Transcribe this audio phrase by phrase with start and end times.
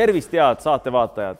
[0.00, 1.38] tervist, head saatevaatajad!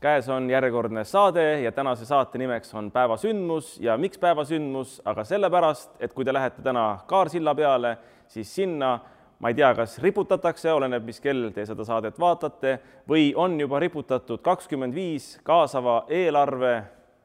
[0.00, 3.76] käes on järjekordne saade ja tänase saate nimeks on päevasündmus.
[3.80, 7.92] Ja miks päevasündmus, aga sellepärast, et kui te lähete täna Kaarsilla peale,
[8.26, 8.98] siis sinna
[9.38, 13.78] ma ei tea, kas riputatakse, oleneb, mis kell te seda saadet vaatate või on juba
[13.78, 16.74] riputatud kakskümmend viis kaasava eelarve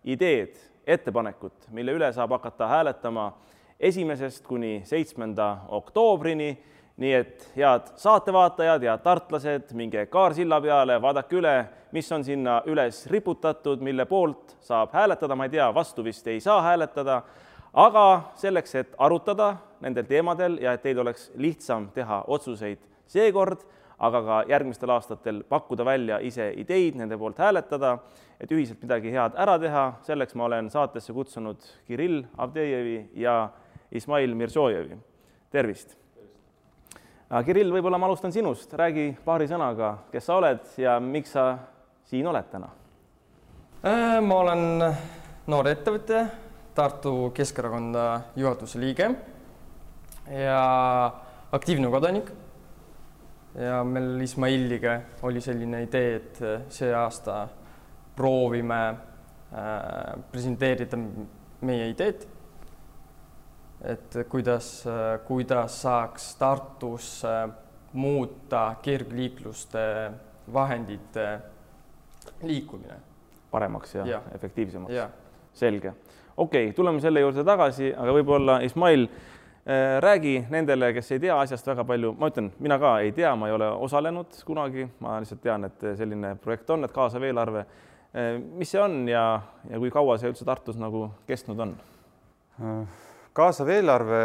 [0.04, 0.54] ideed,
[0.86, 3.32] ettepanekut, mille üle saab hakata hääletama
[3.80, 6.54] esimesest kuni seitsmenda oktoobrini
[6.98, 11.56] nii et head saatevaatajad, head tartlased, minge Kaarsilla peale, vaadake üle,
[11.92, 16.40] mis on sinna üles riputatud, mille poolt saab hääletada, ma ei tea, vastu vist ei
[16.40, 17.22] saa hääletada,
[17.74, 18.06] aga
[18.40, 22.80] selleks, et arutada nendel teemadel ja et teil oleks lihtsam teha otsuseid
[23.12, 23.66] seekord,
[24.00, 27.98] aga ka järgmistel aastatel pakkuda välja ise ideid, nende poolt hääletada,
[28.40, 33.50] et ühiselt midagi head ära teha, selleks ma olen saatesse kutsunud Kirill Avdejevi ja
[33.92, 34.98] Ismail Mirzojevi.
[35.52, 36.05] tervist
[37.44, 41.58] Kirill, võib-olla ma alustan sinust, räägi paari sõnaga, kes sa oled ja miks sa
[42.08, 42.70] siin oled täna?
[43.84, 44.84] Äh, ma olen
[45.52, 46.22] noor ettevõtja,
[46.76, 48.06] Tartu Keskerakonna
[48.40, 49.10] juhatuse liige
[50.32, 50.62] ja
[51.56, 52.32] aktiivne kodanik.
[53.56, 57.48] ja meil Ismailiga oli selline idee, et see aasta
[58.16, 61.00] proovime äh, presenteerida
[61.62, 62.28] meie ideed
[63.84, 64.86] et kuidas,
[65.28, 67.50] kuidas saaks Tartus äh,
[67.94, 70.12] muuta kergliikluste
[70.54, 71.40] vahendite
[72.44, 72.96] liikumine
[73.52, 74.22] paremaks ja, ja.
[74.36, 74.94] efektiivsemaks.
[75.54, 75.94] selge,
[76.38, 81.40] okei okay,, tuleme selle juurde tagasi, aga võib-olla Ismail äh, räägi nendele, kes ei tea
[81.40, 85.20] asjast väga palju, ma ütlen, mina ka ei tea, ma ei ole osalenud kunagi, ma
[85.24, 87.66] lihtsalt tean, et selline projekt on, et kaasav eelarve.
[88.12, 89.26] Äh, mis see on ja,
[89.70, 91.78] ja kui kaua see üldse Tartus nagu kestnud on?
[93.36, 94.20] Kaasav eelarve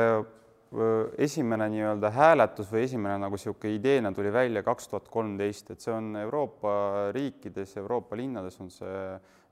[1.19, 5.91] esimene nii-öelda hääletus või esimene nagu niisugune ideena tuli välja kaks tuhat kolmteist, et see
[5.91, 6.75] on Euroopa
[7.17, 9.03] riikides, Euroopa linnades on see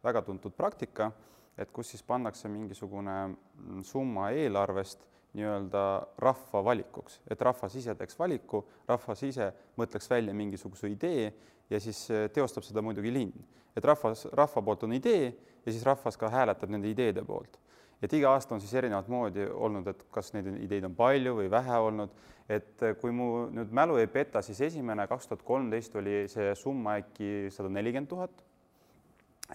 [0.07, 1.11] väga tuntud praktika,
[1.59, 5.03] et kus siis pannakse mingisugune mm, summa eelarvest
[5.35, 5.85] nii-öelda
[6.23, 11.33] rahva valikuks, et rahvas ise teeks valiku, rahvas ise mõtleks välja mingisuguse idee
[11.69, 13.35] ja siis teostab seda muidugi linn.
[13.75, 15.33] et rahvas, rahva poolt on idee
[15.67, 17.59] ja siis rahvas ka hääletab nende ideede poolt
[18.03, 21.51] et iga aasta on siis erinevat moodi olnud, et kas neid ideid on palju või
[21.51, 22.13] vähe olnud,
[22.49, 26.97] et kui mu nüüd mälu ei peta, siis esimene kaks tuhat kolmteist oli see summa
[27.03, 28.45] äkki sada nelikümmend tuhat.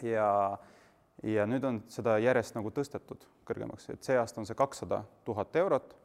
[0.03, 0.27] Ja,
[1.23, 5.55] ja nüüd on seda järjest nagu tõstetud kõrgemaks, et see aasta on see kakssada tuhat
[5.61, 5.95] eurot.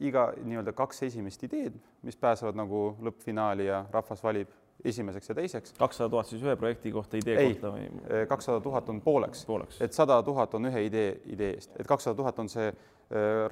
[0.00, 1.76] Iga nii-öelda kaks esimest ideed,
[2.06, 4.54] mis pääsevad nagu lõppfinaali ja rahvas valib
[4.84, 5.72] esimeseks ja teiseks.
[5.78, 7.86] kakssada tuhat siis ühe projekti kohta, idee ei, kohta või?
[8.08, 11.88] Eh, kakssada tuhat on pooleks, pooleks., et sada tuhat on ühe idee, idee eest, et
[11.88, 12.76] kakssada tuhat on see äh,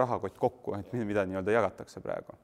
[0.01, 2.37] rahakott kokku, et mida nii-öelda jagatakse praegu.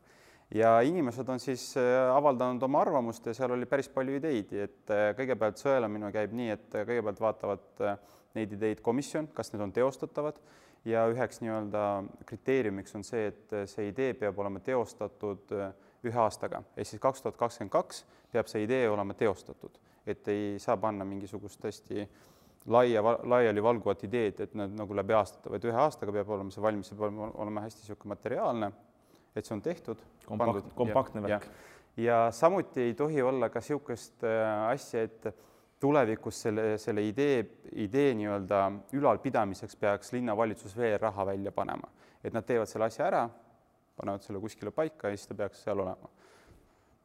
[0.55, 4.97] ja inimesed on siis äh, avaldanud oma arvamust ja seal oli päris palju ideid, et
[5.19, 7.87] kõigepealt sõelamine käib nii, et kõigepealt vaatavad
[8.35, 10.41] neid ideid komisjon, kas need on teostatavad
[10.85, 11.85] ja üheks nii-öelda
[12.29, 15.55] kriteeriumiks on see, et see idee peab olema teostatud
[16.05, 18.03] ühe aastaga, ehk siis kaks tuhat kakskümmend kaks
[18.35, 22.07] peab see idee olema teostatud, et ei saa panna mingisugust hästi
[22.75, 23.03] laia,
[23.35, 26.99] laialivalguvat ideed, et nad nagu läbi aastate, vaid ühe aastaga peab olema see valmis, see
[26.99, 28.73] peab olema hästi niisugune materiaalne,
[29.35, 30.05] et see on tehtud.
[30.27, 31.49] kompakt, kompaktne värk.
[31.97, 35.35] ja samuti ei tohi olla ka niisugust äh, asja, et
[35.81, 37.45] tulevikus selle, selle idee,
[37.85, 38.61] idee nii-öelda
[38.97, 41.91] ülalpidamiseks peaks linnavalitsus veel raha välja panema,
[42.25, 43.25] et nad teevad selle asja ära
[43.97, 46.11] panevad selle kuskile paika ja siis ta peaks seal olema.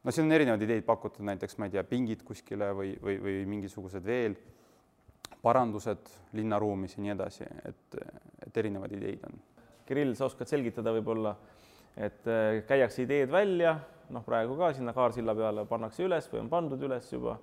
[0.04, 3.36] No siin on erinevaid ideid pakutud, näiteks ma ei tea, pingid kuskile või, või, või
[3.50, 4.36] mingisugused veel
[5.42, 7.96] parandused linnaruumis ja nii edasi, et,
[8.46, 9.40] et erinevaid ideid on.
[9.88, 11.34] Kirill, sa oskad selgitada võib-olla,
[11.96, 13.74] et äh, käiakse ideed välja,
[14.14, 17.38] noh, praegu ka sinna Kaarsilla peale pannakse üles või on pandud üles juba,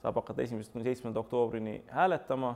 [0.00, 2.54] saab hakata esimesest kuni seitsmenda oktoobrini hääletama,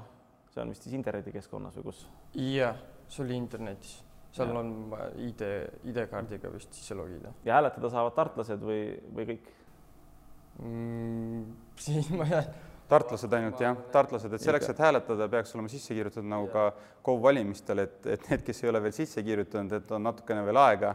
[0.55, 2.07] see on vist siis internetikeskkonnas või kus?
[2.39, 3.99] jah, see oli internetis
[4.35, 4.61] seal ja.
[4.61, 4.71] on
[5.23, 5.43] ID,
[5.91, 7.33] ID-kaardiga vist sisse logida.
[7.47, 8.81] ja hääletada saavad tartlased või,
[9.15, 9.51] või kõik
[10.59, 11.43] mm,?
[11.85, 12.49] siin ma jään.
[12.91, 16.69] tartlased ainult jah, tartlased, et selleks, et hääletada, peaks olema sisse kirjutatud nagu ka
[17.07, 20.61] KOV valimistel, et, et need, kes ei ole veel sisse kirjutanud, et on natukene veel
[20.61, 20.95] aega,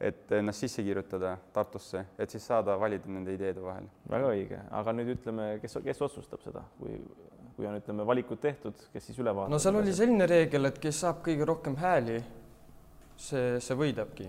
[0.00, 3.88] et ennast sisse kirjutada Tartusse, et siis saada valida nende ideede vahel.
[4.10, 6.98] väga õige, aga nüüd ütleme, kes, kes otsustab seda, kui,
[7.56, 9.54] kui on, ütleme, valikud tehtud, kes siis üle vaatab?
[9.54, 12.20] no seal oli selline reegel, et kes saab kõige rohkem hääli
[13.18, 14.28] see, see võidabki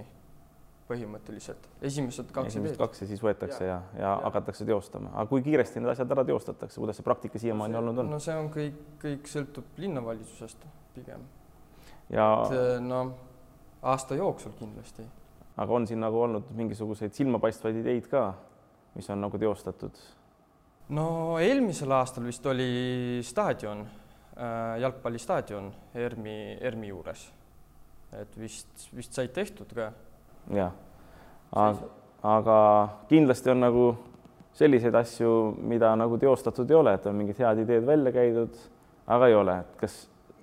[0.89, 1.67] põhimõtteliselt.
[1.85, 5.81] esimesed kaks esimesed kaks ja siis võetakse ja, ja, ja hakatakse teostama, aga kui kiiresti
[5.81, 8.09] need asjad ära teostatakse, kuidas see praktika siiamaani olnud on?
[8.15, 10.65] no see on kõik, kõik sõltub linnavalitsusest
[10.95, 11.27] pigem.
[12.09, 13.13] ja et äh, noh,
[13.81, 15.05] aasta jooksul kindlasti.
[15.57, 18.31] aga on siin nagu olnud mingisuguseid silmapaistvaid ideid ka,
[18.97, 20.01] mis on nagu teostatud?
[20.97, 23.85] no eelmisel aastal vist oli staadion,
[24.79, 27.27] jalgpallistaadion ERMi, ERMi juures.
[28.17, 29.91] Et vist, vist said tehtud ka.
[30.55, 30.71] jah,
[32.23, 32.59] aga
[33.09, 33.89] kindlasti on nagu
[34.59, 38.55] selliseid asju, mida nagu teostatud ei ole, et on mingid head ideed välja käidud,
[39.07, 39.99] aga ei ole, et kas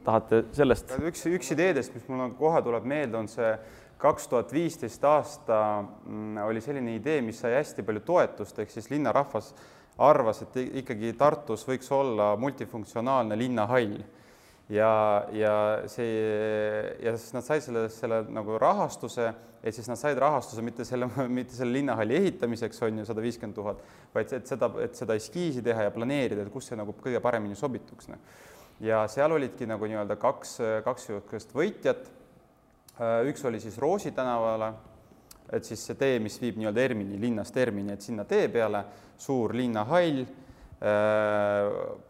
[0.07, 0.95] tahate sellest?
[1.03, 3.51] üks, üks ideedest, mis mul nagu kohe tuleb meelde, on see
[4.01, 8.91] kaks tuhat viisteist aasta mm, oli selline idee, mis sai hästi palju toetust, ehk siis
[8.93, 9.53] linnarahvas
[10.07, 13.97] arvas, et ikkagi Tartus võiks olla multifunktsionaalne linnahall
[14.73, 15.53] ja, ja
[15.91, 16.09] see
[17.03, 19.29] ja siis nad said selle, selle nagu rahastuse,
[19.63, 21.09] et siis nad said rahastuse mitte selle,
[21.39, 23.85] mitte selle linnahalli ehitamiseks on ju sada viiskümmend tuhat,
[24.15, 27.59] vaid et seda, et seda eskiisi teha ja planeerida, et kus see nagu kõige paremini
[27.59, 28.11] sobituks.
[28.13, 28.43] noh.
[28.81, 32.13] ja seal olidki nagu nii-öelda kaks, kaks niisugust võitjat.
[33.29, 34.73] üks oli siis Roosi tänavale
[35.53, 38.83] et siis see tee, mis viib nii-öelda Ermini linnast Ermini, et sinna tee peale
[39.19, 40.25] suur linnahall,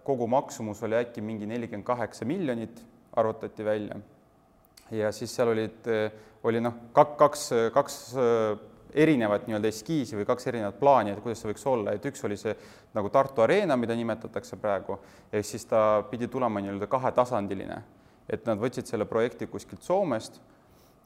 [0.02, 2.80] kogu maksumus oli äkki mingi nelikümmend kaheksa miljonit,
[3.16, 3.96] arvutati välja.
[4.90, 8.58] ja siis seal olid, äh, oli noh, kaks, kaks äh,
[8.94, 12.36] erinevat nii-öelda eskiisi või kaks erinevat plaani, et kuidas see võiks olla, et üks oli
[12.38, 12.54] see
[12.94, 14.98] nagu Tartu Arena, mida nimetatakse praegu,
[15.32, 17.80] ehk siis ta pidi tulema nii-öelda kahetasandiline,
[18.30, 20.40] et nad võtsid selle projekti kuskilt Soomest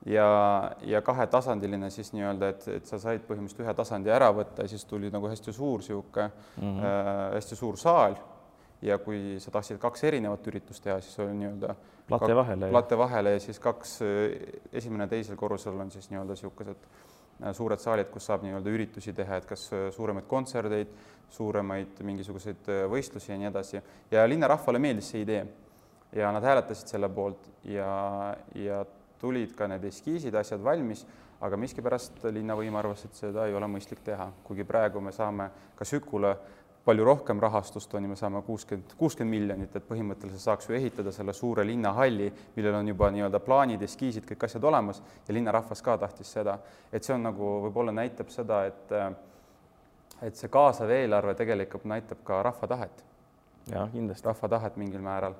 [0.06, 4.72] ja, ja kahetasandiline siis nii-öelda, et, et sa said põhimõtteliselt ühe tasandi ära võtta ja
[4.72, 6.84] siis tuli nagu hästi suur niisugune mm -hmm.
[6.84, 8.16] äh, hästi suur saal.
[8.82, 11.74] Ja kui sa tahtsid kaks erinevat üritust teha, siis oli nii-öelda
[12.08, 13.98] plate vahele, plate vahele ja siis kaks,
[14.72, 19.40] esimene, teisel korrusel on siis nii-öelda niisugused äh, suured saalid, kus saab nii-öelda üritusi teha,
[19.40, 20.94] et kas äh, suuremaid kontserdeid,
[21.30, 23.82] suuremaid mingisuguseid äh, võistlusi ja nii edasi.
[24.10, 25.44] Ja linnarahvale meeldis see idee.
[26.16, 27.90] Ja nad hääletasid selle poolt ja,
[28.58, 28.80] ja
[29.20, 31.04] tulid ka need eskiisid, asjad valmis,
[31.40, 35.84] aga miskipärast linnavõim arvas, et seda ei ole mõistlik teha, kuigi praegu me saame ka
[35.88, 36.34] Sükule
[36.84, 41.12] palju rohkem rahastust on ju, me saame kuuskümmend, kuuskümmend miljonit, et põhimõtteliselt saaks ju ehitada
[41.12, 45.98] selle suure linnahalli, millel on juba nii-öelda plaanid, eskiisid, kõik asjad olemas ja linnarahvas ka
[46.00, 46.58] tahtis seda.
[46.92, 48.96] et see on nagu, võib-olla näitab seda, et
[50.22, 53.04] et see kaasav eelarve tegelikult näitab ka rahva tahet.
[53.70, 54.26] jah, kindlasti.
[54.26, 55.34] rahva tahet mingil määral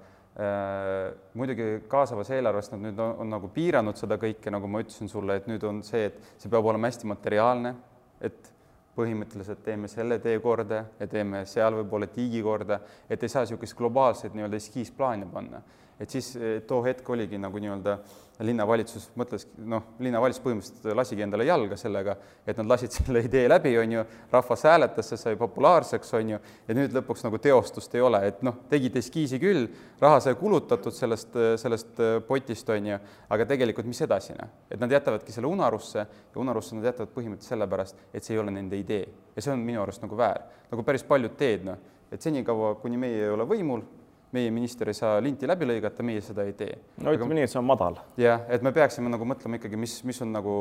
[1.35, 5.37] muidugi kaasavas eelarves nad nüüd on, on nagu piiranud seda kõike, nagu ma ütlesin sulle,
[5.41, 7.75] et nüüd on see, et see peab olema hästi materiaalne,
[8.23, 8.53] et
[8.97, 12.81] põhimõtteliselt teeme selle tee korda ja teeme seal võib-olla tiigi korda,
[13.11, 15.63] et ei saa niisugust globaalset nii-öelda eskiisplaani panna.
[16.01, 16.33] Et siis
[16.67, 17.99] too hetk oligi nagu nii-öelda
[18.45, 22.15] linnavalitsus mõtles, noh, linnavalitsus põhimõtteliselt lasigi endale jalga sellega,
[22.49, 26.41] et nad lasid selle idee läbi, on ju, rahvas hääletas, see sai populaarseks, on ju,
[26.69, 29.67] ja nüüd lõpuks nagu teostust ei ole, et noh, tegid eskiisi küll,
[30.01, 32.99] raha sai kulutatud sellest, sellest potist, on ju,
[33.37, 37.59] aga tegelikult mis edasi, noh, et nad jätavadki selle unarusse ja unarusse nad jätavad põhimõtteliselt
[37.59, 39.09] sellepärast, et see ei ole nende idee.
[39.37, 42.99] Ja see on minu arust nagu väär, nagu päris paljud teed, noh, et senikaua, kuni
[42.99, 43.85] meie ei ole võimul,
[44.33, 46.75] meie minister ei saa linti läbi lõigata, meie seda ei tee.
[47.03, 47.99] no ütleme nii, et see on madal.
[48.21, 50.55] jah, et me peaksime nagu mõtlema ikkagi, mis, mis on nagu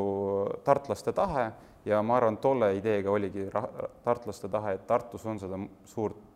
[0.66, 1.50] tartlaste tahe
[1.88, 3.46] ja ma arvan, tolle ideega oligi
[4.04, 6.26] tartlaste tahe, et Tartus on seda suurt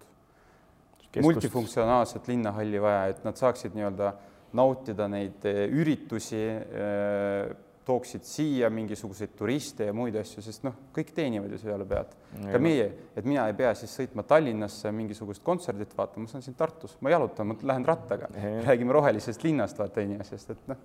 [1.15, 1.27] Keskust.
[1.27, 4.15] multifunktsionaalset linnahalli vaja, et nad saaksid nii-öelda
[4.55, 7.53] nautida neid eh, üritusi eh,
[7.85, 12.15] tooksid siia mingisuguseid turiste ja muid asju, sest noh, kõik teenivad ju selle pealt.
[12.53, 12.87] ka meie,
[13.17, 17.13] et mina ei pea siis sõitma Tallinnasse mingisugust kontserdit vaatama, ma saan siin Tartus, ma
[17.13, 18.31] jalutan, ma lähen rattaga,
[18.65, 20.81] räägime rohelisest linnast, vaata inimesest, et noh,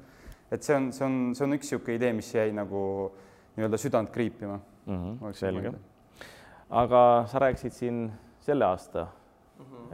[0.52, 2.82] et see on, see on, see on üks niisugune idee, mis jäi nagu
[3.56, 4.96] nii-öelda südant kriipima mm.
[4.96, 5.74] -hmm, selge.
[6.70, 9.08] aga sa rääkisid siin selle aasta.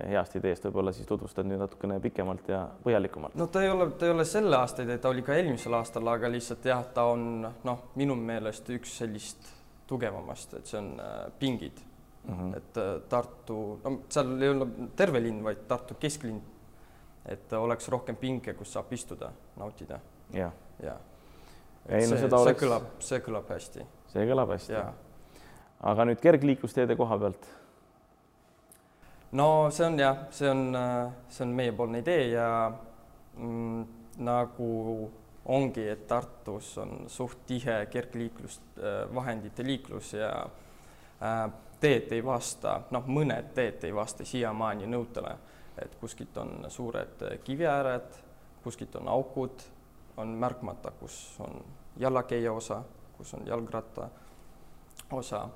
[0.09, 3.35] Heast ideest, võib-olla siis tutvustad nüüd natukene pikemalt ja põhjalikumalt.
[3.39, 6.07] no ta ei ole, ta ei ole selle aasta idee, ta oli ka eelmisel aastal,
[6.11, 9.47] aga lihtsalt jah, ta on noh, minu meelest üks sellist
[9.87, 11.79] tugevamast, et see on äh, pingid
[12.27, 12.33] mm.
[12.33, 12.57] -hmm.
[12.57, 16.41] et äh, Tartu, no seal ei ole terve linn, vaid Tartu kesklinn.
[17.25, 19.99] et oleks rohkem pinge, kus saab istuda, nautida.
[20.33, 20.85] jah ja.
[20.85, 20.97] ja..
[21.89, 22.59] ei no see, seda oleks.
[22.59, 23.85] see kõlab, see kõlab hästi.
[24.13, 24.81] see kõlab hästi.
[25.79, 27.47] aga nüüd kergliiklusteede koha pealt
[29.35, 30.77] no see on jah, see on,
[31.29, 32.71] see on meiepoolne idee ja
[33.37, 33.85] mm,
[34.23, 34.69] nagu
[35.45, 43.51] ongi, et Tartus on suht tihe kergliiklusvahendite liiklus ja äh, teed ei vasta, noh, mõned
[43.57, 45.35] teed ei vasta siiamaani nõutele,
[45.83, 48.21] et kuskilt on suured kiviääred,
[48.63, 49.67] kuskilt on augud,
[50.17, 51.59] on märkmata, kus on
[51.99, 52.81] jalakäija osa,
[53.17, 54.09] kus on jalgratta
[55.11, 55.47] osa.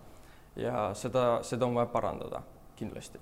[0.59, 2.41] Ja seda, seda on vaja parandada
[2.75, 3.19] kindlasti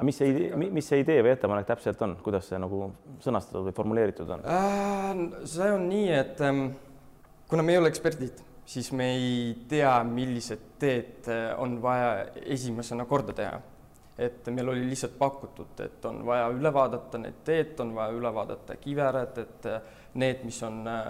[0.00, 2.86] aga mis see idee, mis see idee või ettepanek täpselt on, kuidas see nagu
[3.20, 5.10] sõnastatud või formuleeritud on äh,?
[5.44, 6.70] see on nii, et ähm,
[7.50, 9.34] kuna me ei ole eksperdid, siis me ei
[9.68, 13.60] tea, millised teed äh, on vaja esimesena korda teha.
[14.20, 18.32] et meil oli lihtsalt pakutud, et on vaja üle vaadata need teed, on vaja üle
[18.34, 21.06] vaadata kivered, et äh, need, mis on äh,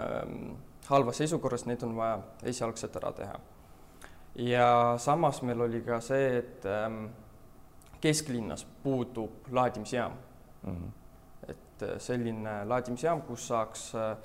[0.91, 3.41] halvas seisukorras, need on vaja esialgselt ära teha.
[4.51, 4.69] ja
[4.99, 7.05] samas meil oli ka see, et ähm,
[8.01, 10.13] kesklinnas puudub laadimisjaam
[10.63, 10.77] mm.
[10.77, 10.91] -hmm.
[11.49, 14.17] et äh, selline laadimisjaam, kus saaks äh,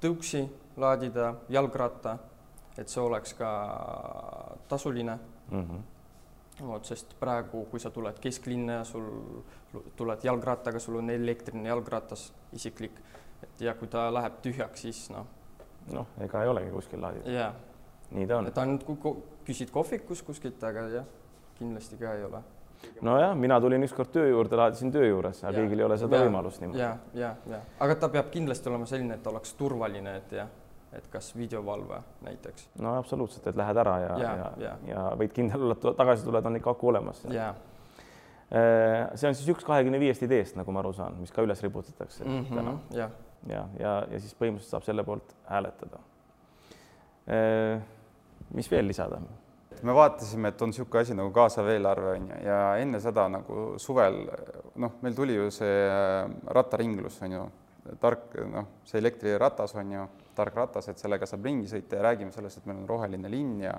[0.00, 2.18] tõuksi laadida, jalgratta,
[2.78, 3.52] et see oleks ka
[4.68, 5.18] tasuline
[5.50, 5.62] mm.
[5.62, 5.86] -hmm
[6.66, 9.04] vot, sest praegu, kui sa tuled kesklinna ja sul
[9.96, 13.00] tuled jalgrattaga, sul on elektriline jalgratas, isiklik,
[13.42, 15.26] et ja kui ta läheb tühjaks, siis noh.
[15.92, 17.30] noh, ega ei olegi kuskil laadida.
[17.30, 17.54] jaa.
[18.10, 18.46] nii ta on.
[18.46, 19.14] et ainult kui
[19.46, 21.04] küsid kohvikus kuskilt, aga jah,
[21.58, 22.42] kindlasti ka ei ole
[23.02, 26.26] nojah, mina tulin ükskord töö juurde, laadisin töö juures, aga kõigil ei ole seda ja,
[26.26, 26.82] võimalust niimoodi.
[26.82, 30.50] ja, ja, ja aga ta peab kindlasti olema selline, et oleks turvaline, et jah,
[30.92, 32.68] et kas videovalve näiteks.
[32.82, 36.26] no absoluutselt, et lähed ära ja, ja, ja, ja, ja võid kindel olla, et tagasi
[36.26, 37.24] tuled, on ikka aku olemas.
[38.48, 41.60] Äh, see on siis üks kahekümne viiest ideest, nagu ma aru saan, mis ka üles
[41.60, 42.78] riputatakse mm -hmm, täna.
[42.96, 43.10] ja,
[43.46, 46.00] ja, ja, ja siis põhimõtteliselt saab selle poolt hääletada.
[47.28, 47.82] Äh,
[48.54, 49.20] mis veel lisada?
[49.86, 53.64] Me vaatasime, et on niisugune asi nagu kaasav eelarve on ju, ja enne seda nagu
[53.82, 54.22] suvel
[54.80, 57.48] noh, meil tuli ju see äh, rattaringlus on ju,
[58.00, 60.06] tark noh, see elektriratas on ju,
[60.38, 63.58] tark ratas, et sellega saab ringi sõita ja räägime sellest, et meil on roheline linn
[63.64, 63.74] ja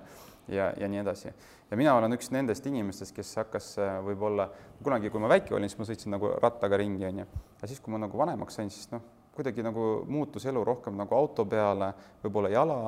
[0.50, 1.32] ja, ja nii edasi.
[1.72, 4.50] ja mina olen üks nendest inimestest, kes hakkas äh, võib-olla
[4.84, 7.28] kunagi, kui ma väike olin, siis ma sõitsin nagu rattaga ringi, on ju,
[7.58, 9.04] aga siis, kui ma nagu vanemaks sain, siis noh,
[9.36, 12.80] kuidagi nagu muutus elu rohkem nagu auto peale, võib-olla jala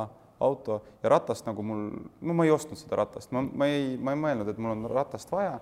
[0.42, 1.88] auto ja ratast nagu mul,
[2.22, 4.90] no ma ei ostnud seda ratast, ma, ma ei, ma ei mõelnud, et mul on
[4.92, 5.60] ratast vaja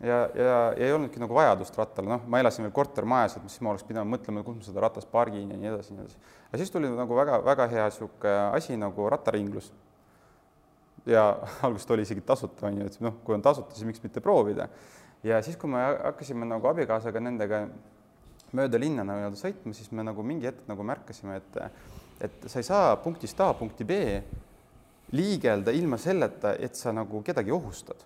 [0.00, 0.44] ja, ja,
[0.76, 3.86] ja ei olnudki nagu vajadust rattale, noh, ma elasin veel kortermajas, et siis ma oleks
[3.88, 6.20] pidanud mõtlema, kus ma seda ratast pargin ja nii edasi, nii edasi.
[6.50, 9.72] aga siis tuli nagu väga-väga hea niisugune asi nagu rattaringlus.
[11.06, 11.26] ja
[11.66, 14.20] alguses ta oli isegi tasuta, on ju, et noh, kui on tasuta, siis miks mitte
[14.20, 14.68] proovida.
[15.24, 17.66] ja siis, kui me hakkasime nagu abikaasaga nendega
[18.56, 21.58] mööda linna nii-öelda sõitma, siis me nagu mingi hetk nagu märkasime, et
[22.20, 24.00] et sa ei saa punktist A punkti B
[25.12, 28.02] liigelda ilma selleta, et sa nagu kedagi ohustad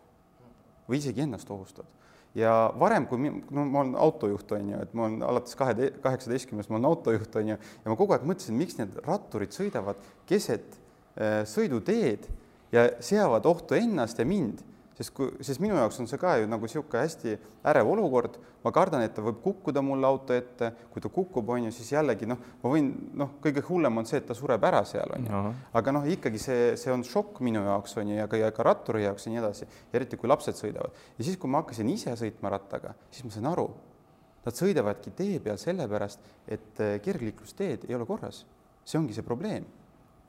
[0.89, 1.87] või isegi ennast ohustad.
[2.35, 6.71] ja varem, kui no ma olen autojuht, on ju, et ma olen alates kahe, kaheksateistkümnest,
[6.71, 9.99] ma olen autojuht, on ju, ja ma kogu aeg mõtlesin, miks need ratturid sõidavad
[10.31, 10.77] keset
[11.17, 12.29] äh, sõiduteed
[12.75, 14.63] ja seavad ohtu ennast ja mind
[15.01, 17.37] sest kui, sest minu jaoks on see ka ju nagu niisugune hästi
[17.71, 21.69] ärev olukord, ma kardan, et ta võib kukkuda mulle auto ette, kui ta kukub, on
[21.69, 24.83] ju, siis jällegi noh, ma võin noh, kõige hullem on see, et ta sureb ära
[24.89, 25.43] seal on ju,
[25.81, 28.67] aga noh, ikkagi see, see on šokk minu jaoks on ju ja ka, ja ka
[28.69, 30.97] ratturi jaoks ja nii edasi, eriti kui lapsed sõidavad.
[31.17, 33.69] ja siis, kui ma hakkasin ise sõitma rattaga, siis ma sain aru,
[34.45, 38.45] nad sõidavadki tee peal sellepärast, et eh, kergliiklusteed ei ole korras.
[38.85, 39.65] see ongi see probleem.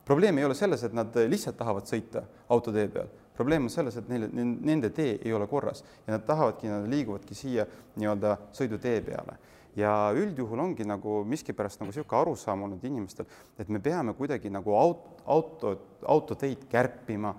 [0.04, 4.08] probleem ei ole selles, et nad lihtsalt tahavad sõita autotee peal probleem on selles, et
[4.10, 9.38] neil, nende tee ei ole korras ja nad tahavadki, nad liiguvadki siia nii-öelda sõidutee peale
[9.76, 13.26] ja üldjuhul ongi nagu miskipärast nagu niisugune arusaam olnud inimestel,
[13.58, 15.74] et me peame kuidagi nagu aut-, auto,
[16.04, 17.34] autoteid kärpima,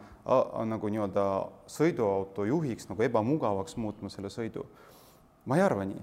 [0.66, 1.26] nagu nii-öelda
[1.70, 4.66] sõiduauto juhiks nagu ebamugavaks muutma selle sõidu.
[5.46, 6.00] ma ei arva nii,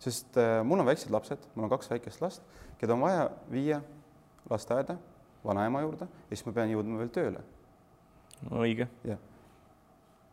[0.00, 2.42] sest äh, mul on väiksed lapsed, mul on kaks väikest last,
[2.80, 3.82] keda on vaja viia
[4.50, 4.96] lasteaeda,
[5.44, 7.44] vanaema juurde ja siis ma pean jõudma veel tööle
[8.50, 8.88] õige.
[9.04, 9.18] jah.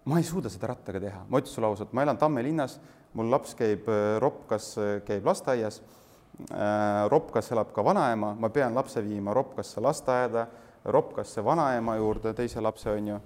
[0.06, 2.80] ma ei suuda seda rattaga teha, ma ütlen sulle ausalt, ma elan Tamme linnas,
[3.14, 5.82] mul laps käib äh, Ropkas, äh, käib lasteaias.
[6.50, 10.48] Äh, Ropkas elab ka vanaema, ma pean lapse viima Ropkasse lasteaeda,
[10.86, 13.20] Ropkasse vanaema juurde, teise lapse on ju,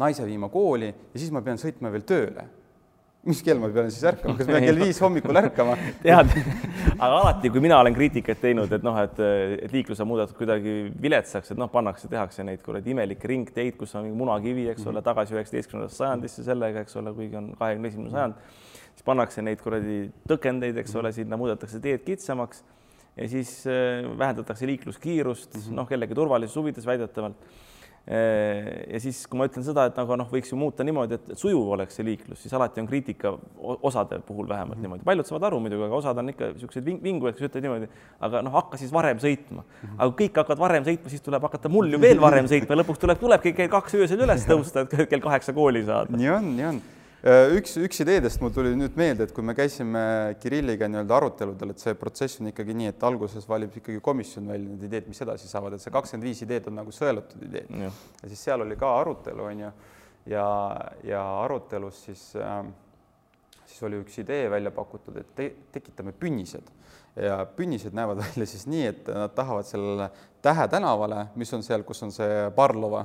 [0.00, 2.46] naise viima kooli ja siis ma pean sõitma veel tööle
[3.28, 5.74] mis kell ma pean siis ärkama, kas ma pean kell viis hommikul ärkama?
[6.00, 6.32] tead,
[6.94, 9.20] aga alati, kui mina olen kriitikat teinud, et noh, et,
[9.66, 13.92] et liiklus on muudetud kuidagi viletsaks, et noh, pannakse, tehakse neid kuradi imelikke ringteid, kus
[13.98, 18.14] on mingi munakivi, eks ole, tagasi üheksateistkümnendasse sajandisse sellega, eks ole, kuigi on kahekümne esimene
[18.16, 18.52] sajand,
[18.88, 22.64] siis pannakse neid kuradi tõkendeid, eks ole, sinna muudetakse teed kitsamaks
[23.20, 27.36] ja siis äh, vähendatakse liikluskiirust mm -hmm., noh, kellegi turvalisuse huvides väidetavalt
[28.06, 31.68] ja siis, kui ma ütlen seda, et nagu noh, võiks ju muuta niimoodi, et sujuv
[31.76, 34.82] oleks see liiklus, siis alati on kriitika osade puhul vähemalt mm -hmm.
[34.82, 37.90] niimoodi, paljud saavad aru muidugi, aga osad on ikka niisugused ving vingujad, kes ütlevad niimoodi,
[38.20, 39.88] aga noh, hakka siis varem sõitma mm.
[39.88, 39.98] -hmm.
[39.98, 43.18] aga kõik hakkavad varem sõitma, siis tuleb hakata mul ju veel varem sõitma lõpuks tuleb,
[43.18, 46.16] tulebki kell kaks öösel üles tõusta, et kell kaheksa kooli saada.
[46.16, 46.99] nii on, nii on Äh,
[47.56, 50.02] üks, üks ideedest mul tuli nüüd meelde, et kui me käisime
[50.40, 54.68] Kirilliga nii-öelda aruteludel, et see protsess on ikkagi nii, et alguses valib ikkagi komisjon välja
[54.68, 57.72] need ideed, mis edasi saavad, et see kakskümmend viis ideed on nagu sõelutud ideed.
[57.80, 57.92] ja
[58.26, 59.72] siis seal oli ka arutelu, on ju,
[60.32, 60.46] ja,
[61.04, 62.62] ja arutelus siis äh,
[63.70, 66.66] siis oli üks idee välja pakutud, et te tekitame pünnised.
[67.16, 70.10] Ja pünnised näevad välja siis nii, et nad tahavad sellele
[70.40, 73.02] Tähe tänavale, mis on seal, kus on see Barlova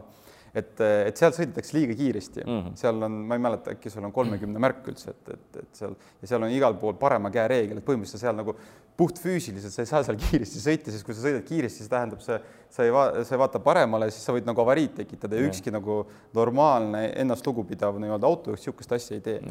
[0.55, 2.43] et, et seal sõidetakse liiga kiiresti.
[2.45, 2.79] Mm, -hmm.
[2.79, 5.95] seal on, ma ei mäleta, äkki seal on kolmekümne märk üldse, et, et, et seal
[6.21, 8.55] ja seal on igal pool parema käe reegel, et põhimõtteliselt seal nagu
[8.97, 12.39] puhtfüüsiliselt sa ei saa seal kiiresti sõita, siis kui sa sõidad kiiresti, siis tähendab see,
[12.71, 15.73] sa ei va-, sa ei vaata paremale, siis sa võid nagu avariid tekitada ja ükski
[15.75, 16.03] nagu
[16.35, 19.41] normaalne ennast lugupidav nii-öelda autojuht niisugust asja ei tee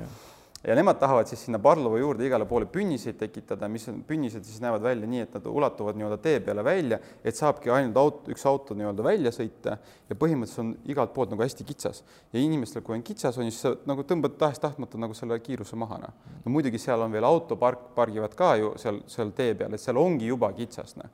[0.66, 4.62] ja nemad tahavad siis sinna Barlova juurde igale poole pünniseid tekitada, mis on, pünnised siis
[4.64, 8.46] näevad välja nii, et nad ulatuvad nii-öelda tee peale välja, et saabki ainult auto, üks
[8.48, 9.76] auto nii-öelda välja sõita
[10.08, 12.00] ja põhimõtteliselt on igalt poolt nagu hästi kitsas.
[12.32, 16.00] ja inimestel, kui on kitsas, on siis sa nagu tõmbad tahes-tahtmata nagu selle kiiruse maha,
[16.06, 16.32] noh.
[16.44, 20.00] no muidugi seal on veel autopark, pargivad ka ju seal, seal tee peal, et seal
[20.00, 21.12] ongi juba kitsas, noh.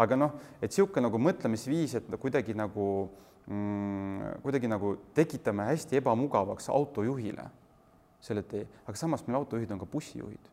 [0.00, 2.88] aga noh, et niisugune nagu mõtlemisviis, et kuidagi nagu
[3.44, 7.50] mm, kuidagi nagu tekitame hästi ebamugavaks autojuhile
[8.20, 10.52] selle tee, aga samas meil autojuhid on ka bussijuhid.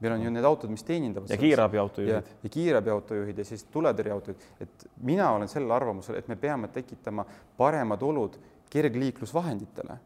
[0.00, 1.30] meil on ju need autod, mis teenindavad.
[1.30, 2.34] ja kiirabiautojuhid.
[2.42, 8.02] ja kiirabiautojuhid ja siis tuletõrjeautojuhid, et mina olen sellel arvamusel, et me peame tekitama paremad
[8.02, 8.38] olud
[8.70, 9.98] kergliiklusvahenditele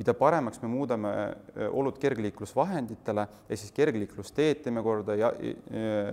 [0.00, 1.10] mida paremaks me muudame
[1.76, 5.28] olud kergliiklusvahenditele ja siis kergliiklusteed teeme korda ja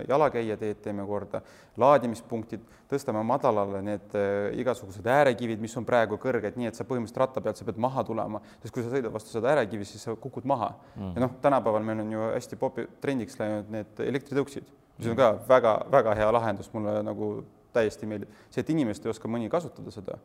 [0.08, 1.40] jalakäijateed teeme korda,
[1.80, 4.18] laadimispunktid, tõstame madalale need
[4.60, 8.04] igasugused äärekivid, mis on praegu kõrged, nii et sa põhimõtteliselt ratta pealt sa pead maha
[8.04, 10.74] tulema, sest kui sa sõidad vastu seda äärekivi, siis sa kukud maha.
[10.98, 11.14] Mm..
[11.16, 14.68] ja noh, tänapäeval meil on ju hästi popi trendiks läinud need elektritõuksid,
[14.98, 17.32] mis on ka väga-väga hea lahendus, mulle nagu
[17.72, 18.36] täiesti meeldib.
[18.50, 20.20] see, et inimesed ei oska mõni kasutada seda,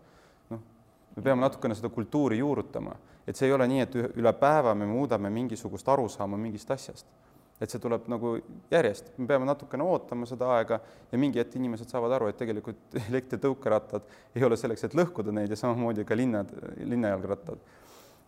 [0.52, 0.63] noh
[1.15, 2.95] me peame natukene seda kultuuri juurutama,
[3.28, 7.06] et see ei ole nii, et üle päeva me muudame mingisugust arusaama mingist asjast.
[7.62, 8.34] et see tuleb nagu
[8.73, 10.80] järjest, me peame natukene ootama seda aega
[11.12, 15.54] ja mingi hetk inimesed saavad aru, et tegelikult elektritõukerattad ei ole selleks, et lõhkuda neid
[15.54, 16.49] ja samamoodi ka linnad,
[16.82, 17.62] linnajalgrattad.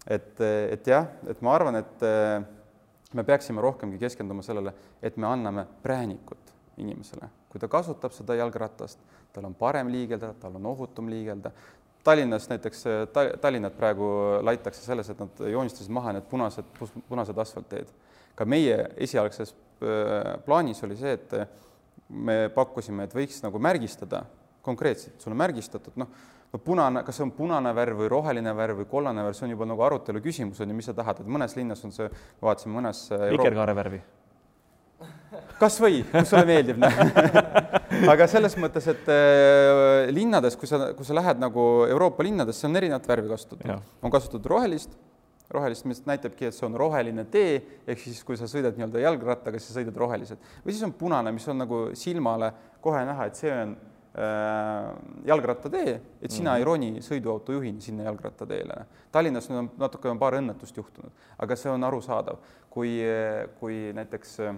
[0.07, 2.05] et, et jah, et ma arvan, et
[3.15, 8.99] me peaksime rohkemgi keskenduma sellele, et me anname präänikut inimesele, kui ta kasutab seda jalgratast,
[9.33, 11.51] tal on parem liigelda, tal on ohutum liigelda,
[12.05, 14.07] Tallinnas näiteks ta,, Tallinnat praegu
[14.45, 16.67] laitakse selles, et nad joonistasid maha need punased,
[17.09, 17.91] punased asfaltteed.
[18.35, 21.35] ka meie esialgses äh, plaanis oli see, et
[22.09, 24.25] me pakkusime, et võiks nagu märgistada
[24.65, 26.09] konkreetselt, sul on märgistatud, noh,
[26.51, 29.55] no punane, kas see on punane värv või roheline värv või kollane värv, see on
[29.55, 32.09] juba nagu arutelu küsimus on ju, mis sa tahad, et mõnes linnas on see,
[32.41, 34.01] vaatasime mõnes vikerkaare värvi
[35.59, 36.81] kas või, kus sulle meeldib
[38.13, 42.79] aga selles mõttes, et äh, linnades, kui sa, kui sa lähed nagu Euroopa linnadesse, on
[42.79, 43.81] erinevat värvi kasutatud.
[44.01, 44.93] on kasutatud rohelist,
[45.53, 49.61] rohelist, mis näitabki, et see on roheline tee, ehk siis kui sa sõidad nii-öelda jalgrattaga,
[49.61, 50.53] siis sõidad roheliselt.
[50.65, 52.51] või siis on punane, mis on nagu silmale
[52.85, 53.75] kohe näha, et see on
[54.17, 54.91] äh,
[55.31, 56.59] jalgrattatee, et sina mm -hmm.
[56.59, 58.85] ei roni sõiduautojuhina sinna jalgrattateele.
[59.11, 62.37] Tallinnas nüüd on natuke on paar õnnetust juhtunud, aga see on arusaadav,
[62.69, 63.01] kui,
[63.59, 64.55] kui näiteks Äh,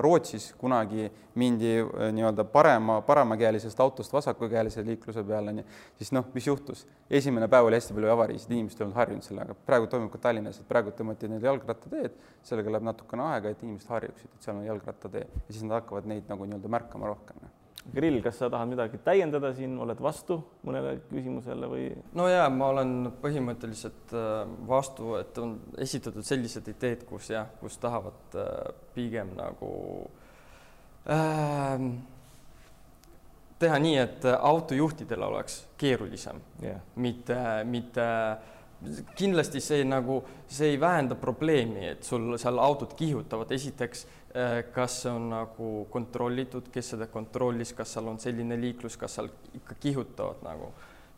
[0.00, 5.64] Rootsis kunagi mindi äh, nii-öelda parema, paremakäelisest autost vasakukäelise liikluse peale,
[5.98, 6.86] siis noh, mis juhtus?
[7.10, 10.60] esimene päev oli hästi palju avariisid, inimesed ei olnud harjunud sellega, praegu toimub ka Tallinnas,
[10.60, 12.14] et praegu tõmmati need jalgrattateed,
[12.46, 15.26] sellega läheb natukene aega, et inimesed harjuksid, et seal on jalgrattatee.
[15.28, 17.42] Ja siis nad hakkavad neid nagu nii-öelda märkama rohkem
[17.90, 21.88] Grill, kas sa tahad midagi täiendada siin, oled vastu mõnele küsimusele või?
[22.14, 22.92] no jaa, ma olen
[23.22, 29.72] põhimõtteliselt äh, vastu, et on esitatud sellised ideed, kus jah, kus tahavad äh, pigem nagu
[31.10, 31.84] äh,
[33.62, 38.06] teha nii, et autojuhtidel oleks keerulisem yeah., mitte, mitte
[39.16, 45.02] kindlasti see nagu, see ei vähenda probleemi, et sul seal autod kihutavad, esiteks Äh, kas
[45.02, 49.74] see on nagu kontrollitud, kes seda kontrollis, kas seal on selline liiklus, kas seal ikka
[49.82, 50.70] kihutavad nagu,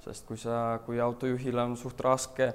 [0.03, 2.49] sest kui sa, kui autojuhil on suht raske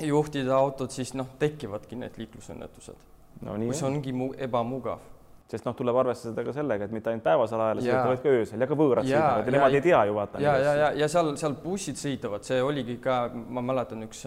[0.00, 3.04] juhtida autot, siis noh, tekivadki need liiklusõnnetused.
[3.44, 3.66] No,, on.
[3.90, 5.04] ongi mu ebamugav
[5.50, 8.68] sest noh, tuleb arvestada ka sellega, et mitte ainult päevasel ajal vaid ka öösel ja
[8.70, 10.40] ka võõrad sõidavad ja nemad ei tea ju vaata.
[10.42, 14.26] ja, ja, ja, ja seal, seal bussid sõidavad, see oligi ka, ma mäletan, üks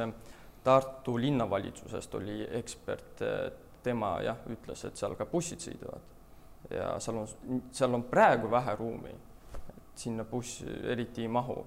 [0.60, 3.22] Tartu linnavalitsusest oli ekspert
[3.84, 6.04] tema jah, ütles, et seal ka bussid sõidavad
[6.76, 9.14] ja seal on, seal on praegu vähe ruumi,
[9.56, 11.58] et sinna buss eriti ei mahu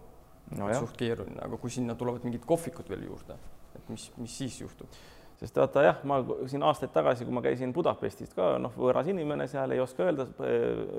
[0.59, 0.69] no.
[0.77, 3.39] suht keeruline, aga kui sinna tulevad mingid kohvikud veel juurde,
[3.77, 5.01] et mis, mis siis juhtub?
[5.43, 9.49] Sest vaata jah, ma siin aastaid tagasi, kui ma käisin Budapestist ka noh, võõras inimene
[9.51, 10.29] seal ei oska öelda,